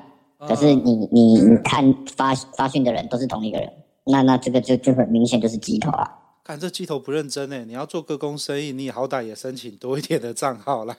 [0.48, 3.74] 可是你你你看发发讯的人都是同一个人，
[4.06, 6.19] 那那这个就就很明显就是鸡头啊。
[6.50, 10.96] 看这鸡头不认真呢，你要做个工生意，你好歹也申请多一点的账号来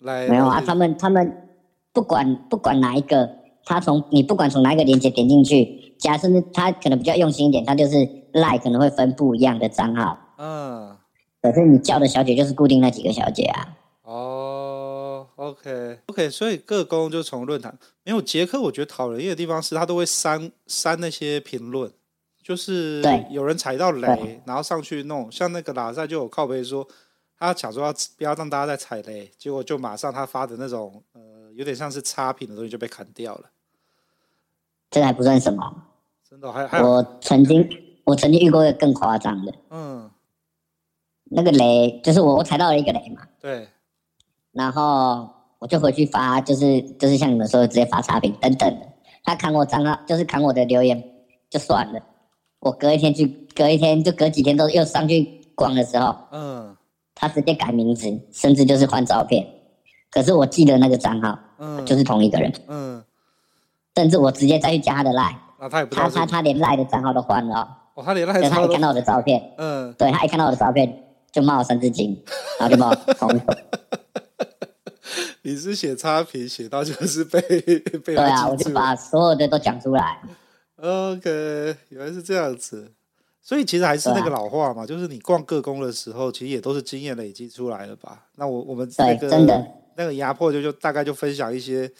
[0.00, 0.26] 来。
[0.26, 1.48] 没有啊，他们他们
[1.92, 3.30] 不管不管哪一个，
[3.64, 10.18] 他从你不管从哪一个链接点进去，假设他可能比较用心一点，他就是赖可能会分不一样的账号。
[10.38, 10.96] 嗯。
[11.40, 13.76] 可是你叫的小姐就是固定那几个小姐啊。
[14.02, 17.78] 哦，OK OK，所以个工就从论坛。
[18.02, 21.92] 没有杰克，我觉得讨人厌的地方是他都会删删那些评论。
[22.50, 26.84] 就是有人踩到雷，然后上去弄，像那个拉塞就有靠背说，
[27.38, 31.20] 他想说要不要让大家再踩雷，结果就马上他发的那种呃
[31.54, 33.44] 有点像是差评的东西就被砍掉了。
[34.90, 35.84] 这还不算什么，
[36.28, 37.68] 真的还还我曾经
[38.02, 40.10] 我曾经遇过一个更夸张的，嗯，
[41.26, 43.68] 那个雷就是我我踩到了一个雷嘛，对，
[44.50, 48.88] 然后我就回去发，就是就是像你们说的直接发差评等等的，
[49.22, 51.00] 他砍我账号就是砍我的留言
[51.48, 52.02] 就算了。
[52.60, 56.76] 我隔一天去，隔一天就隔几天都又上去逛的时候，嗯，
[57.14, 59.46] 他直接改名字，甚至就是换照片，
[60.10, 63.02] 可是我记得那个账号，嗯，就是同一个人，嗯，
[63.96, 72.22] 甚至我直接再去加他的赖，那他也不他他他连赖的账号都换了，哦，他连赖，他一看到我的照片，嗯，对他一看到我的照片就骂我三字经，
[72.58, 73.40] 然后就骂我朋友，
[75.42, 77.40] 你是写差评写到就是被
[78.04, 80.20] 被，对啊，我就把所有的都讲出来。
[80.80, 82.90] OK，原来是这样子，
[83.42, 88.26] 所以其实还是那个老话嘛，啊、就是你逛各宫的时候，其实也都是经验累积出来的吧。
[88.36, 89.66] 那我我们那个真的
[89.96, 91.90] 那个压迫就就大概就分享一些，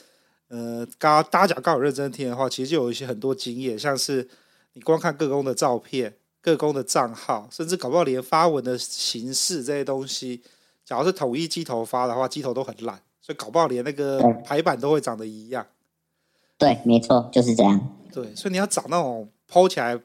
[0.49, 4.27] 呃，刚大家讲刚好认真听的话，其实就有一些很多经验，像是
[4.73, 10.41] 你光看各宫的照片、各宫的账号，甚至搞不好连发文的形式这些东西，
[10.87, 15.67] 假如是统一机头发的话，机头都很烂，所以搞不好连那个排版都会长得一样。
[16.57, 18.00] 对，没错，就是这样。
[18.13, 19.99] 对，所以你要找那种抛起来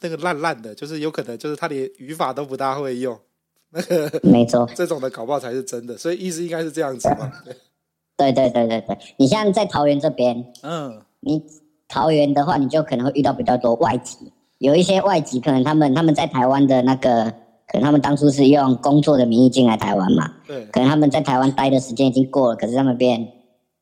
[0.00, 3.18] 那个烂烂的，就是有可能就是他连语法都不大会用，
[3.70, 7.32] 那 个没错，这种的搞不好才是真的，所以意思应该是这样子嘛。
[8.16, 11.42] 对对对对对，你像在桃园这边，嗯，你
[11.86, 17.32] 桃园的话，你就可能会遇到比较多外籍，有一些外籍可能他们他们在台湾的那个，
[17.68, 23.26] 可能他们当初是用工作的名义进来台湾嘛，对，可能他们在台湾待的时间已经过了，可是他们变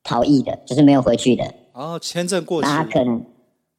[0.02, 1.54] 逃逸的，就是没有回去的。
[1.72, 2.68] 哦，签证过期。
[2.68, 3.24] 那他可能，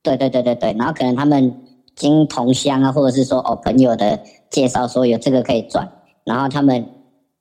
[0.03, 5.89] 对对对对对，然后可能他们经同乡啊，或者是说哦朋友的介绍说有这个可以转，
[6.23, 6.85] 然后他们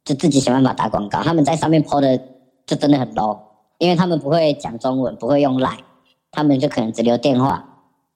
[0.05, 2.21] 就自己想办法打广告，他们在上面 po 的。
[2.67, 3.39] 就真的很 low，
[3.79, 5.79] 因为他们不会讲中文，不会用 Line，
[6.33, 7.65] 他们就可能只留电话，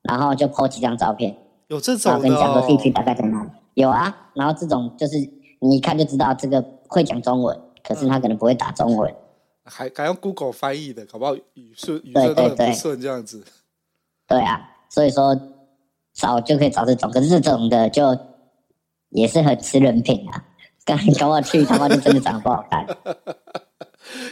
[0.03, 1.37] 然后就 po 几张照片，
[1.69, 5.19] 有这种的、哦，跟你讲说地区大概在哪里，有啊，然后这种就是
[5.61, 9.17] 你一看就知道这个会讲中文，可是他可能不会打中文，嗯、
[9.63, 13.45] 还还用 Google 翻译的，搞不好语顺语顺都很不顺这样子。
[14.31, 15.39] 对啊，所以说
[16.15, 18.17] 找就可以找这种，可是这种的就
[19.11, 20.45] 也是很吃人品啊，
[20.85, 22.87] 刚刚我去他妈就真的长得不好看。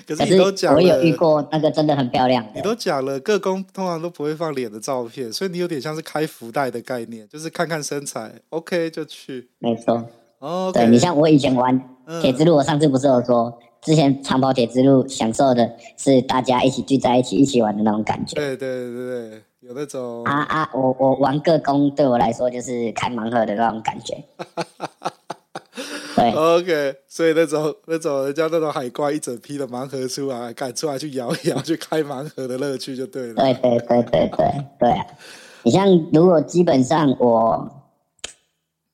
[0.06, 2.44] 可是你都讲了，我有遇过那个真的很漂亮。
[2.54, 9.50] 你都讲了，各工通常都不会放脸的照片，所以你有点像是开福袋的概念，就是看看身材，OK 就去。
[9.58, 10.08] 没错。
[10.38, 11.80] 哦、okay，对，你像我以前玩
[12.22, 18.34] 铁之路，我上次不是有说，之前长跑铁之路享受的是大家一起聚在一起一起玩的那种感觉。
[18.36, 20.24] 对对对对，有那种。
[20.24, 24.22] 啊啊，我我玩个工对我来说就是开盲盒的那种感觉。
[26.16, 33.34] 对，OK，所以那种那种人家那种海怪一整批的盲盒出来，赶出来去摇一摇，去开盲盒的乐趣就对了。
[33.34, 35.06] 对对对对对对啊！
[35.62, 37.68] 你像如果基本上我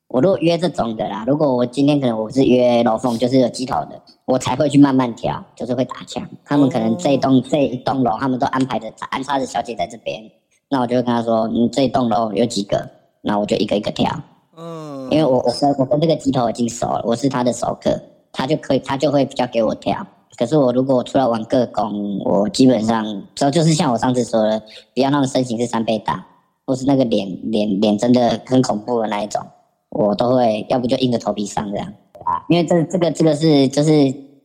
[0.08, 6.28] 我如果约这种的啦，如果我今天可能我是约楼凤，就是有机头的，我才会去慢慢挑，就是会打枪。
[6.44, 7.44] 他们可能这一栋、oh.
[7.48, 10.30] 这一栋楼，他们都安排的安插的小姐在这边，
[10.68, 12.90] 那我就会跟他说：“你这一栋楼有几个？”
[13.22, 14.10] 那我就一个一个挑。
[14.56, 18.00] 嗯，因为我我跟我跟这个机头已经熟了，我是他的熟客，
[18.32, 20.06] 他就可以他就会比较给我挑。
[20.36, 24.60] 可是我如果我出来玩个工，我基本上主要就是像我上次说的，
[24.94, 26.26] 不要那种身形是三倍大，
[26.66, 29.40] 或是那个脸脸脸真的很恐怖的那一种，
[29.90, 31.86] 我都会要不就硬着头皮上这样
[32.24, 32.44] 啊。
[32.48, 33.90] 因为这这个这个是就是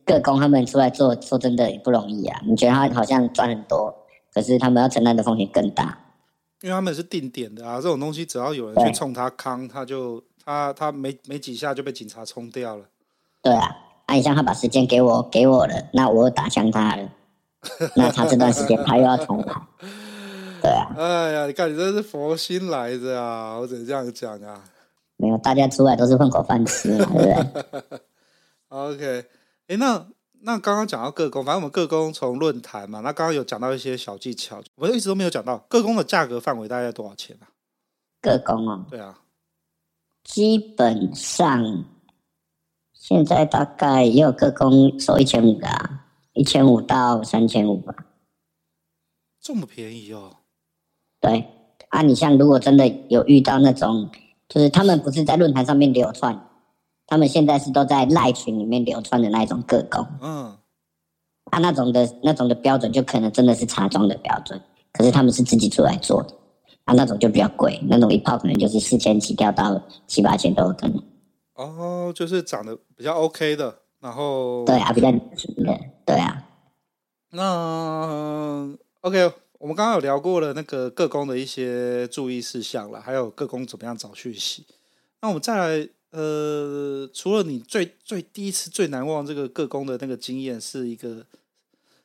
[0.04, 2.40] 个工他们出来做，说真的也不容易啊。
[2.46, 3.92] 你觉得他好像赚很多，
[4.32, 5.98] 可是他们要承担的风险更大。
[6.62, 12.84] 因为他们是定点的啊，这种东西只要有人去冲他康，他就他他没没几下就被警察冲掉了。
[13.42, 13.74] 对啊，
[14.06, 17.08] 那你像他把时间给我给我了，那我又打枪他了，
[17.96, 19.54] 那他这段时间他又要重来。
[20.62, 20.92] 对啊。
[20.96, 24.62] 哎呀，你看你真是佛心来着啊，我只能这样讲啊。
[25.16, 28.00] 没有，大家出来都是混口饭吃嘛，对不对？
[28.68, 29.24] OK，
[29.68, 30.06] 哎，那。
[30.42, 37.48] 那刚刚讲到各工，反正我们各工从论坛嘛，那刚刚有讲到一些小技巧，我一直都没有讲到各工的价格范围大概多少钱啊？
[38.22, 39.20] 个工哦，对啊，
[40.24, 41.84] 基本上
[42.92, 47.94] 现在大概也有个工收一千五的啊，一千五到三千五吧。
[49.40, 50.36] 这么便宜哦？
[51.20, 51.46] 对
[51.88, 54.10] 啊，你像如果真的有遇到那种，
[54.48, 56.49] 就是他们不是在论坛上面流窜。
[57.10, 60.56] 他们现在是都在赖群里面流传的那一种个工，嗯，
[61.50, 66.32] 啊，那种的那种的标准就可能真的是茶庄的标准，可是他们是自己出来做的，
[66.84, 71.02] 啊，那种就比较贵，那种一泡可能就是四千起跳到七八千都有可能。
[71.54, 75.20] 哦，就是长得比较 OK 的，然后对啊，比较的，
[76.06, 76.46] 对啊。
[77.32, 84.64] 那 OK，我们刚刚有聊过了那个个工的一些注意事项了，还有个工怎么样找讯息。
[85.20, 85.88] 那我们再来。
[86.10, 91.24] 呃，除了你最最第一次最难忘这个各工的那个经验，是一个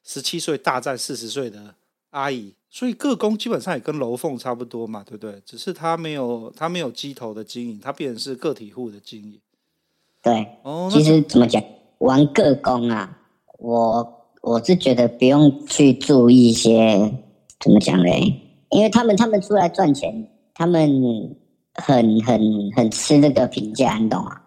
[0.03, 1.73] 十七岁大战四十岁的
[2.11, 5.41] 阿姨，所以各工基本上也跟楼凤差不多嘛，对不对？
[5.43, 9.39] 只是他没有他没有机头的经营，他变成是个体户的经营。
[10.21, 11.63] 对，哦，其实怎么讲，
[11.97, 13.19] 玩各工啊，
[13.57, 17.11] 我我是觉得不用去注意一些
[17.59, 18.39] 怎么讲嘞，
[18.69, 21.35] 因为他们他们出来赚钱，他们。
[21.75, 24.41] 很很很吃这个评价，你懂吗？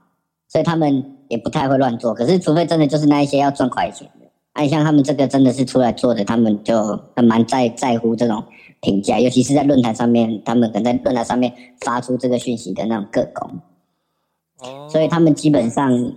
[0.48, 2.14] 所以他们也不太会乱做。
[2.14, 8.42] 可是，除非真的就是那一些要赚快钱的，哎、啊，像他们这个真的是出来做的，他们就很蛮在在乎这种
[8.81, 13.50] 评价，尤其是在论坛上面，他们可能在论坛上面发出这个讯息的那种个工。
[14.60, 14.88] 哦。
[14.88, 16.14] 所以他们基本上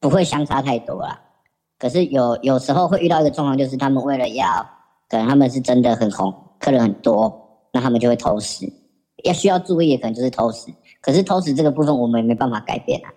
[0.00, 1.20] 不会相差太多啦。
[1.78, 4.66] 可是有有时候会遇到一个状况，就是他们为了要，
[5.10, 8.72] 可能他们是真的很红，客人很多，那他们就会偷食。
[9.24, 13.10] 要需要注意的可能就是偷食，可是偷食这个部分我们也没办法改变啊。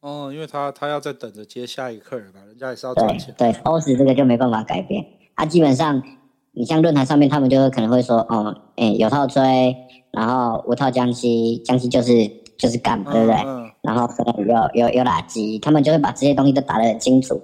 [0.00, 3.32] 哦，因为他他要在等着接下一个客人嘛，人家也是要赚钱。
[3.38, 5.06] 对，对，偷食这个就没办法改变。
[5.36, 6.02] 他、啊、基本上，
[6.50, 9.76] 你像论坛上面，他们就会可能会说，哦，哎、欸，有套吹，
[10.10, 12.28] 然后无套江西，江西就是
[12.58, 13.36] 就是干，对不对？
[13.36, 17.40] 嗯嗯、然后可能有有有垃圾，他们就会把这些东西都打得很清楚。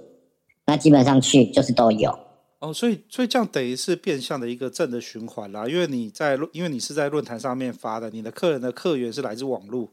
[0.65, 2.13] 那基本上去就是都有。
[2.59, 9.89] 哦，所以所以这样等于是变相的一个正的循环啦，因为你在因为你是在论坛上面发的，你的客人的客源是来自网络，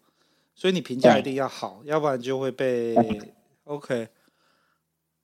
[0.54, 2.96] 所以你评价一定要好，要不然就会被
[3.64, 4.08] OK。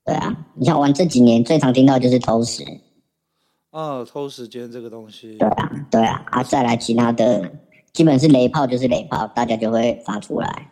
[0.05, 2.64] 对啊，你像玩这几年最常听到就是偷食。
[3.70, 5.38] 哦，偷时间这个东西。
[5.38, 7.53] 对啊，对啊，啊，再来其他的，
[7.93, 10.72] 基本是雷炮就是雷炮，大家就会发出来。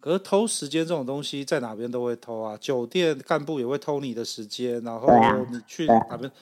[0.00, 5.08] 可是偷时间这种东西，在哪边都会偷啊，酒店干部也会偷你的时间，然后
[5.50, 6.28] 你去哪边？
[6.28, 6.32] 啊、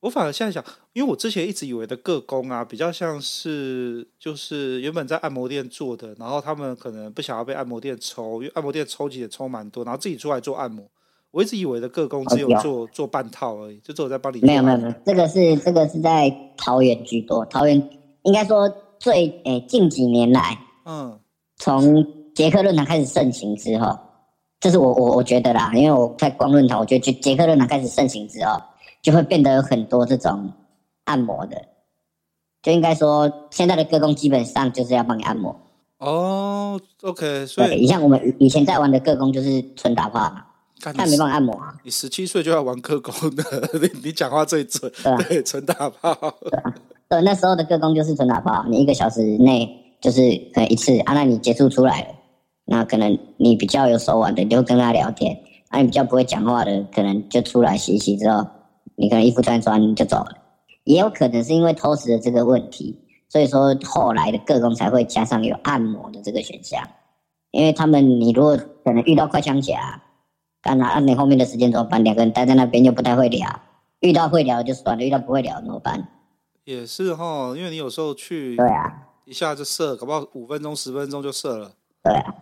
[0.00, 0.62] 我反而现在想，
[0.92, 10.86] 因为我之前一直以为的个工啊，比较像是就是原本在按摩店做的，然后他们可能不想要被按摩店抽，因为按摩店抽起也抽蛮多，然后自己出来做按摩。
[11.32, 14.40] 我一直以为的个工只有做、哦、做半套而已，就只有在帮你。
[14.40, 17.90] 没有没有没有，这个是这个是在桃园居多，桃园
[18.22, 21.18] 应该说最诶、欸、近几年来，嗯，
[21.56, 23.98] 从捷克论坛开始盛行之后，
[24.60, 28.60] 这是我我我觉得啦，因为我在光论坛，我觉得就捷克论坛开始盛行之后，
[29.02, 30.52] 就会变得有很多这种
[31.04, 31.60] 按摩的，
[32.62, 35.58] 就应该说现在的歌工基本上就是要帮你按摩。
[35.98, 40.44] 哦，OK，所以你像我们以前在玩的个工就是纯打炮嘛。
[40.78, 41.74] 他没办法按摩啊！
[41.84, 43.42] 你十七岁就要玩个工的，
[43.80, 44.92] 你你讲话最准，
[45.26, 46.14] 对，纯打炮。
[46.42, 46.74] 对啊，
[47.08, 50.20] 对，那时候的个工就是纯打炮，你一个小时内就是
[50.52, 51.14] 可能一次啊。
[51.14, 52.08] 那你结束出来了，
[52.66, 55.34] 那可能你比较有手腕的，你就跟他聊天；
[55.68, 58.46] 啊，你比较不会讲话的，可能就出来洗洗之后，
[58.96, 60.36] 你可能衣服穿穿就走了。
[60.84, 66.82] 也有可能是因为偷食的这个问题，所以说后来的各工才会加上有按摩的这个选项，
[67.50, 70.02] 因为他们你如果可能遇到快枪侠。
[70.62, 72.02] 干那按你后面的时间怎么办？
[72.02, 73.60] 两个人待在那边又不太会聊，
[74.00, 76.08] 遇到会聊就算了，遇到不会聊怎么办？
[76.64, 81.70] 也是哈，因为你有时候去，对啊，一下就射，搞不好五分钟、十分钟就射了。
[82.02, 82.34] 对啊，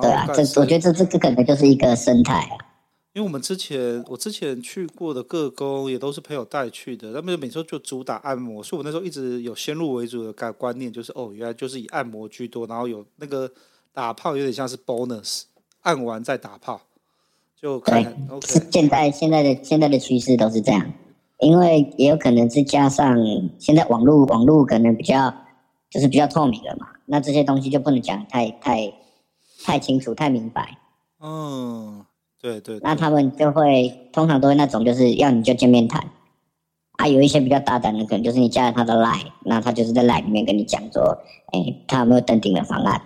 [0.00, 2.56] 对啊，这我觉得这这这可能就是一个生态啊。
[3.12, 13.48] 因为我们之前我之前去过的各宫也都是朋友带去的，他们每周就主打按摩，所以我那时候一直有先入为主的概观念，就是哦，原来就是以按摩居多，然后有那个
[13.92, 15.42] 打炮有点像是 bonus，
[15.82, 16.80] 按完再打炮。
[17.56, 18.72] 就对，okay.
[18.72, 20.92] 现在现在的现在的趋势都是这样，
[21.38, 23.16] 因为也有可能是加上
[23.58, 25.32] 现在网络网络可能比较
[25.88, 28.92] 就是比较透明了嘛，那这些东西就不能讲太太
[29.64, 30.78] 太清楚太明白。
[31.20, 32.04] 嗯，
[32.40, 32.80] 对对，对。
[32.82, 36.10] 那他们就会通常都会那种就是要你就见面谈，
[36.92, 43.00] 啊，有一些比较大胆的可能就是你加了他的 line，那他就是在 line 里面跟你讲说，哎、欸，他有没有登顶的方案。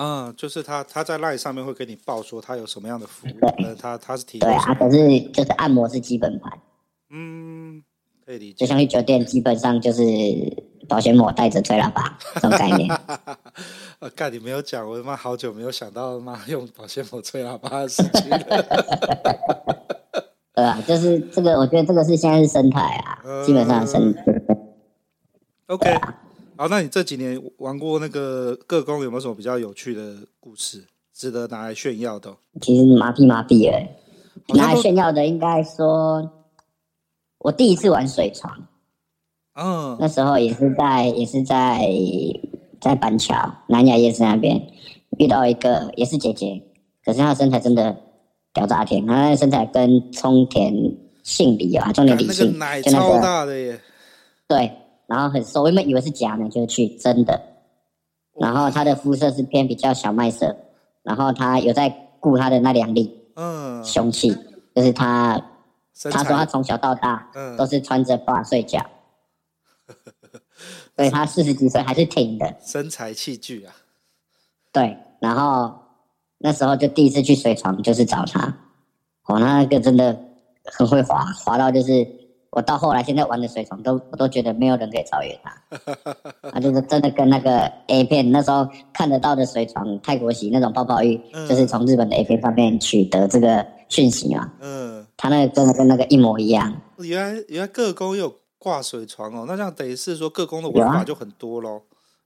[0.00, 6.52] 嗯，就是他他在 LINE 上面会给你报说他有什么样的服务，呃，他他是提对啊，可是就是按摩是基本盘，
[7.10, 7.82] 嗯，
[8.24, 8.54] 可以理解。
[8.58, 10.02] 就像去酒店，基本上就是
[10.88, 12.88] 保鲜膜带着吹喇叭这种概念。
[14.00, 18.38] 我干，你没有讲，我他妈好久没有想到妈用保鲜膜吹喇叭的事情了。
[20.54, 24.22] 对啊，就是这个，我觉得这个是现在是生态啊，嗯、基本上生态。
[25.66, 25.92] OK。
[26.56, 32.36] 好，那你这几年玩过那个各工，有没有什么比较有趣的故事，值得拿来炫耀的？
[32.60, 33.96] 其实麻痹麻痹哎，
[34.54, 36.30] 拿来炫耀的应该说，
[37.38, 38.68] 我第一次玩水床，
[39.54, 41.88] 嗯，那时候也是在也是在
[42.80, 44.70] 在板桥南雅夜市那边
[45.18, 46.62] 遇到一个也是姐姐，
[47.04, 47.96] 可是她的身材真的
[48.52, 50.72] 屌炸天，她的身材跟冲田
[51.22, 53.80] 杏梨啊，冲田李杏，那个奶超大的耶，
[54.46, 54.72] 对。
[55.06, 57.40] 然后很瘦，我原本以为是假呢，就去真的。
[58.38, 60.54] 然后她的肤色是偏比较小麦色，
[61.02, 61.88] 然后她有在
[62.20, 64.36] 顾她的那两粒，嗯，凶器，
[64.74, 65.42] 就是她
[66.10, 68.84] 她说她从小到大，都是穿着 bra 睡觉，
[70.98, 73.72] 所以他四十几岁还是挺的，身材器具啊。
[74.72, 75.72] 对，然后
[76.38, 78.52] 那时候就第一次去水床，就是找他，
[79.26, 80.18] 我，那个真的
[80.64, 82.18] 很会滑，滑到就是。
[82.50, 85.54] 我到后来现在玩的水床都我都觉得没有人可以超越他，
[86.50, 94.50] 他就是真的跟那个 A 片那时候看得到的水床泰国洗那种泡泡浴，嗯、就是从日本的 A 片上面取得这个讯息嘛。
[94.60, 96.74] 嗯，他那个真的跟那个一模一样。
[97.00, 101.80] 原来原来个工有挂水床哦，那这样等于是说各宫的玩法就很多喽，啊、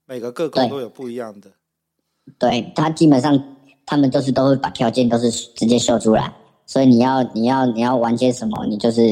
[0.07, 1.51] 每个各宫都有不一样的。
[2.39, 3.57] 对，他基本上
[3.87, 6.35] 他们都是都会把条件都是直接秀出来，
[6.67, 9.03] 所以你要你要你要玩些什么，你就是。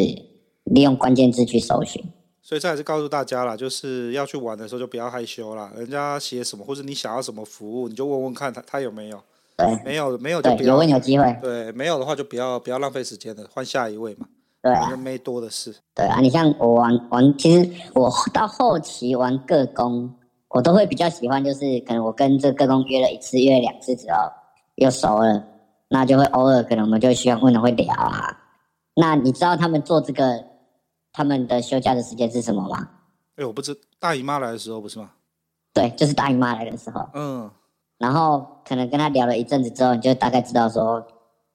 [0.64, 2.04] 利用关键字去搜寻，
[2.40, 5.72] 所以这还是告诉大家啦，就是要去玩的时候就不要害羞啦。
[5.74, 9.20] 人家写什么，或者你想要什么服务，你就问问看他他有没有。
[9.56, 10.74] 对，没有没有就不要。
[10.74, 11.36] 有问有机会。
[11.42, 14.28] 对，没有的话就不要不要浪费时间了，换下一位嘛。
[14.62, 15.74] 对，没多的事。
[15.94, 20.14] 对啊，你像我玩玩，其实我到后期玩各工，
[20.48, 24.18] 我都会比较喜欢，就是可能我跟这个工约了一次、约了两次之后，
[24.74, 25.42] 又熟了，
[25.88, 28.36] 那就会偶尔可能我们就喜欢问了会聊啊。
[28.94, 30.44] 那你知道他们做这个
[31.12, 32.88] 他们的休假的时间是什么吗？
[33.36, 35.11] 哎，我不知大姨妈来的时候不是吗？
[35.72, 37.08] 对，就是大姨妈来的时候。
[37.14, 37.50] 嗯。
[37.96, 41.06] 然后可能跟他聊了一阵子之后，你就大概知道说，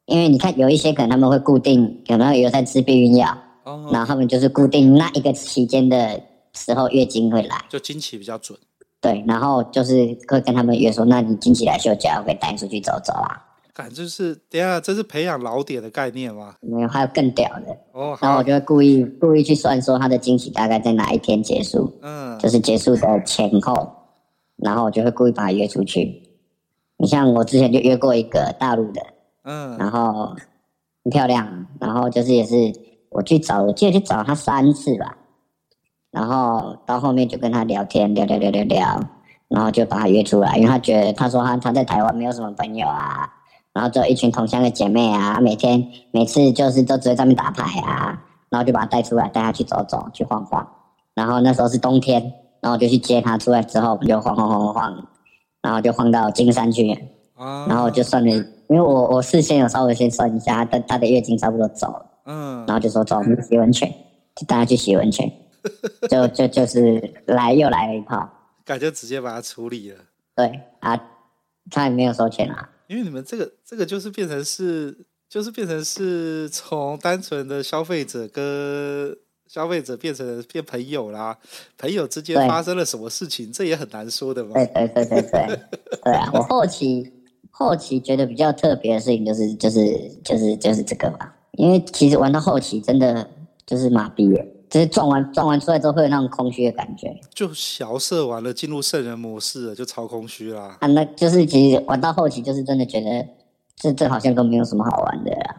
[0.05, 6.21] 因为你看有一些可能他们会固定，可能有在吃避孕药，哦，然后他们就是固定那一个期间的
[6.53, 8.57] 时候月经会来，就经期比较准。
[9.01, 13.41] 对，然后就是会跟他们约说，那你经期来休假，我可以带你出去走走啊。
[13.73, 16.55] 感就是等下这是培养老点的概念吗？
[16.61, 18.17] 没有，还有更屌的哦。
[18.21, 23.91] 然后我就会故意故意去算说他的经期大概在哪一天结束，嗯，就是结束的前后，
[24.55, 26.23] 然后我就会故意把他约出去。
[26.97, 29.01] 你像我之前就约过一个大陆的，
[29.45, 30.35] 嗯，然后
[31.03, 32.73] 很漂亮，然后就是也是
[33.09, 35.17] 我去找，我记得去找他三次吧，
[36.11, 38.99] 然后到后面就跟他聊天，聊聊聊聊聊，
[39.47, 43.31] 然后就把他约出来，因为他觉得他说他他在台湾没有什么朋友啊，
[43.71, 50.67] 然后只有一群同乡的姐妹啊，每天每次就是都只会在那边打牌啊，然后就把他带出来，带他去走走，去晃晃，
[51.13, 55.07] 然后那时候是冬天，然后就去接他出来之后，我们就晃晃晃晃晃。
[55.61, 56.95] 然后就晃到金山去，
[57.35, 63.89] 啊、然后就算了，因为我我事先有稍微先算一下，他他的月经差不多走了，嗯，然后就说走，我们洗温泉，
[64.35, 65.31] 就带他去洗温泉，
[66.09, 68.29] 就就就是来又来了一炮，
[68.63, 69.97] 感觉直接把它处理了，
[70.35, 70.99] 对啊，
[71.69, 79.17] 他也没有收钱啊，因为你们这个这个就是变成是就是变成是从单纯的消费者跟。
[79.47, 81.37] 消费者变成变朋友啦，
[81.77, 84.53] 朋友之间发生了什么事情，这也很难说的嘛。
[84.55, 85.59] 对对对对对，
[86.03, 86.27] 对啊！
[86.33, 87.13] 我后期
[87.57, 93.25] 后期觉得比较特别的事情就是就是就是就是这个吧，因为其实玩到后期真的
[93.65, 97.17] 就是麻痹了，就是撞完撞完出来之后会有那种空虚的感觉。
[97.33, 100.77] 就小射完了，进入圣人模式了，就超空虚啦。
[100.81, 103.25] 啊，那就是其实玩到后期就是真的觉得
[103.77, 105.55] 这这好像都没有什么好玩的啦。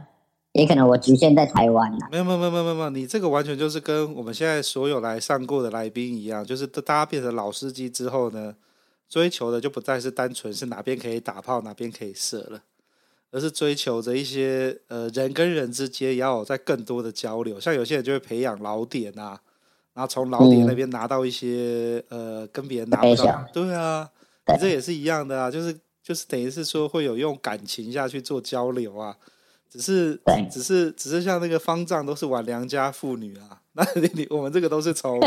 [0.53, 1.99] 也可能我局限在台湾了。
[2.11, 8.55] 没有没有没有没有没有，你这个完全就是跟我们现在所有来上过的来宾一样，就是大家变成老司机之后呢，
[9.09, 12.62] 追求的就不再是单纯是哪边可以打炮哪边可以射了，
[13.30, 17.61] 而是追求着一些呃人跟人之间也要有在更多的交流。
[17.61, 19.40] 像有些人就会培养老点啊，
[19.94, 23.44] 然后从老点那边拿到一些、嗯、呃跟别人拿不到。
[23.52, 24.11] 对啊，
[24.46, 29.16] 你这也是一样的啊，就是就是等于是说会有用感情下去做交流啊。
[29.68, 30.18] 只是，
[30.50, 35.20] 只是，只是像那个方丈都是玩良家妇女啊，那你你我们这个都是从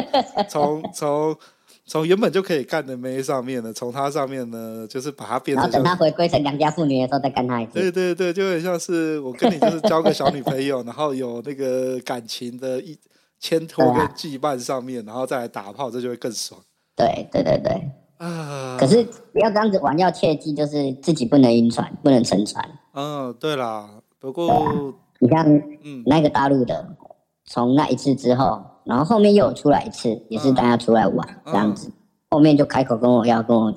[0.50, 1.38] 从从
[1.90, 7.74] 从原本就可以干的妹上面呢，从他上面呢，就是把它变成，然后等他回归成良家妇女的时候再干他一次。
[7.74, 12.96] 对对对，就很像是我跟你就是交个小女朋友，然后有那个感情的一
[13.40, 16.62] 牵托跟羁绊上面，然后再来打炮，这就会更爽。
[16.96, 18.78] 对对对对啊！
[18.80, 18.98] 可是
[19.34, 22.64] 要这样子玩，要切记就是自己不能晕船，不能沉船。
[22.94, 23.90] 嗯，对啦。
[24.20, 24.72] 不过，啊、
[25.20, 25.46] 你像
[26.06, 26.86] 那个大陆的，
[27.46, 31.92] 从、嗯、那一次之后，然后后面又有出来一次，也是大家出来玩、嗯、这样子，
[32.30, 33.74] 后面就开口跟我要跟我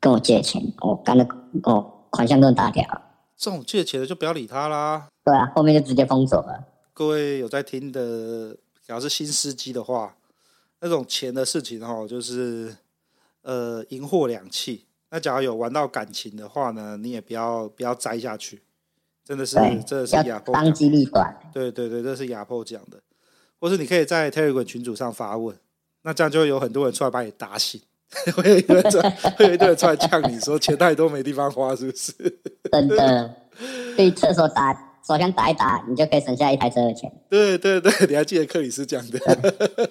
[0.00, 1.26] 跟我借钱，我干的
[1.64, 2.84] 哦款项更大条。
[3.36, 5.08] 这种借钱的就不要理他啦。
[5.24, 6.64] 对啊，后面就直接封锁了。
[6.94, 10.16] 各位有在听的，只要是新司机的话，
[10.80, 12.76] 那种钱的事情哈，就是
[13.42, 14.80] 呃银货两讫。
[15.10, 18.62] 那假如有玩到感情的话呢，你也不要不要栽下去。
[19.24, 21.36] 真的是，真的是亚破当机立断。
[21.52, 22.98] 对对对，这是亚破讲的，
[23.60, 25.56] 或是你可以在 Telegram 群组上发问，
[26.02, 27.80] 那这样就会有很多人出来把你打醒，
[28.36, 32.12] 会有一堆人出来，会有一堆人出来呛你说钱太多没地方花，是不是？
[32.70, 33.34] 真的，
[33.96, 34.72] 去厕所打
[35.06, 37.12] 手枪打一打，你就可以省下一台车的钱。
[37.28, 39.18] 对对对，你还记得克里斯讲的？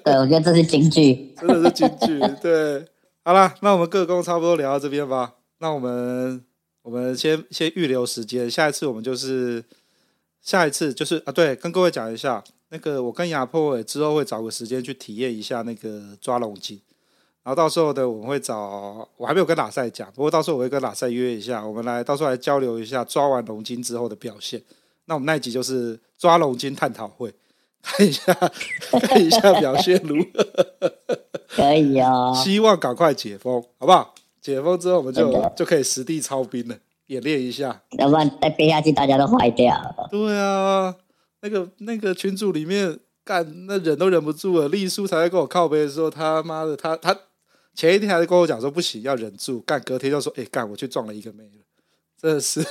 [0.03, 2.19] 对，我觉得这是金句， 真的是金句。
[2.41, 2.85] 对，
[3.23, 6.43] 好了，那我们各工差不多聊到这边吧，那我们。
[6.85, 9.65] 我们先先预留时间，下一次我们就是
[10.39, 12.43] 下一次就是啊，对，跟各位讲一下，
[12.75, 16.77] 那个我跟亚破之后会找个时间去体验一下那个抓龙筋，
[17.41, 24.61] 然后到时候呢，我们会找我还没有跟拉塞讲，不过到时候我会跟拉塞约一下，我们来到时候来交流一下抓完龙筋之后的表现。
[25.05, 27.33] 那我们那一集就是抓龙筋探讨会，
[27.81, 28.33] 看一下
[28.91, 30.95] 看一下表现如何，
[31.47, 34.13] 可以哦，希望赶快解封，好不好？
[34.41, 36.75] 解封之后，我们就就可以实地操兵了，
[37.07, 37.81] 演练一下。
[37.91, 40.07] 要不然再憋下去，大家都坏掉了。
[40.11, 40.93] 对啊，
[41.45, 44.67] 那个那个群组里面干，那忍都忍不住了。
[44.67, 47.15] 丽叔才在跟我靠背的时候，他妈的，他他
[47.75, 49.61] 前一天还在跟我讲说不行，要忍住。
[49.61, 51.61] 干，隔天就说，哎、欸，干，我去撞了一个妹了，
[52.19, 52.63] 真的是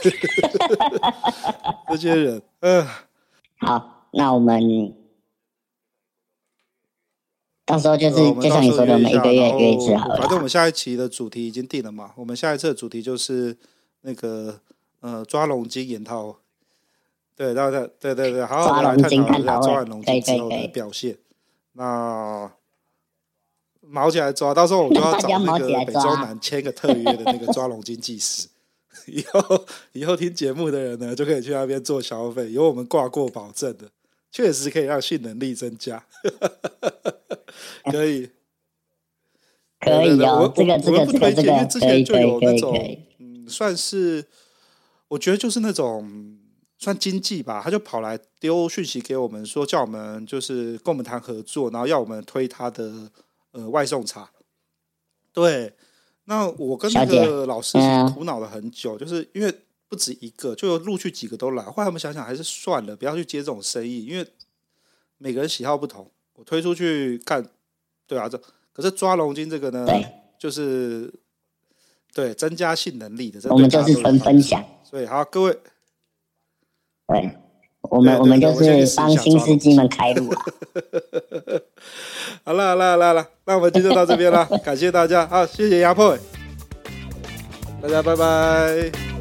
[1.89, 2.43] 这些人。
[2.61, 2.85] 嗯，
[3.59, 4.93] 好，那我们。
[7.65, 10.17] 到时候就是就像你说的，每一个月约一次好了。
[10.17, 13.57] 反正我们下一期的主题已经定了嘛，我们下一次的主题就是
[14.01, 14.61] 那个
[14.99, 16.37] 呃抓龙筋研讨，
[17.37, 21.17] 对，然后对对对对，好好抓来探讨一下抓抓完龙筋之后的表现。
[21.73, 22.51] 那
[23.81, 28.49] 毛起来抓，到时候我就 要找那个北中南签个特约的那个抓龙筋技师。
[29.07, 33.91] 以后以后听节目的人呢，就可以去那边做消费，有我们挂过保证的，
[34.31, 36.03] 确实可以让性能力增加。
[37.91, 38.31] 可以，
[39.81, 40.51] 可以哦。
[40.55, 42.75] 这个这个这个这个之前就有那种，
[43.19, 44.25] 嗯，算是
[45.09, 46.39] 我觉得就是那种
[46.79, 53.11] 算经济吧，他就跑来丢讯息给我们说，叫我们就是跟我们谈合作，然后要我们推他的
[53.53, 54.31] 呃外送茶，
[55.33, 55.73] 对。
[56.27, 57.77] 那我跟那个老师
[58.15, 59.55] 苦恼了很久，就是因为
[59.91, 61.63] 不止一个，就陆续几个都来。
[61.63, 64.27] 后来我们想想还是算了，不要去接这种生意，因为
[65.19, 66.11] 每个人喜好不同。
[66.33, 67.47] 我推出去干，
[68.07, 68.41] 对啊，这
[68.73, 69.87] 可是抓龙筋这个呢，
[70.39, 71.13] 就是
[72.15, 73.39] 对增加性能力的。
[73.51, 75.59] 我们就是分分享，所以好，各位，
[77.09, 77.31] 对
[77.83, 80.33] 我们我们就是帮新司机们开路。
[82.45, 86.17] 好了好了好了好了，那我们今天就到这边了， 感谢大家，好，谢谢压迫，
[87.83, 89.14] 大家拜拜。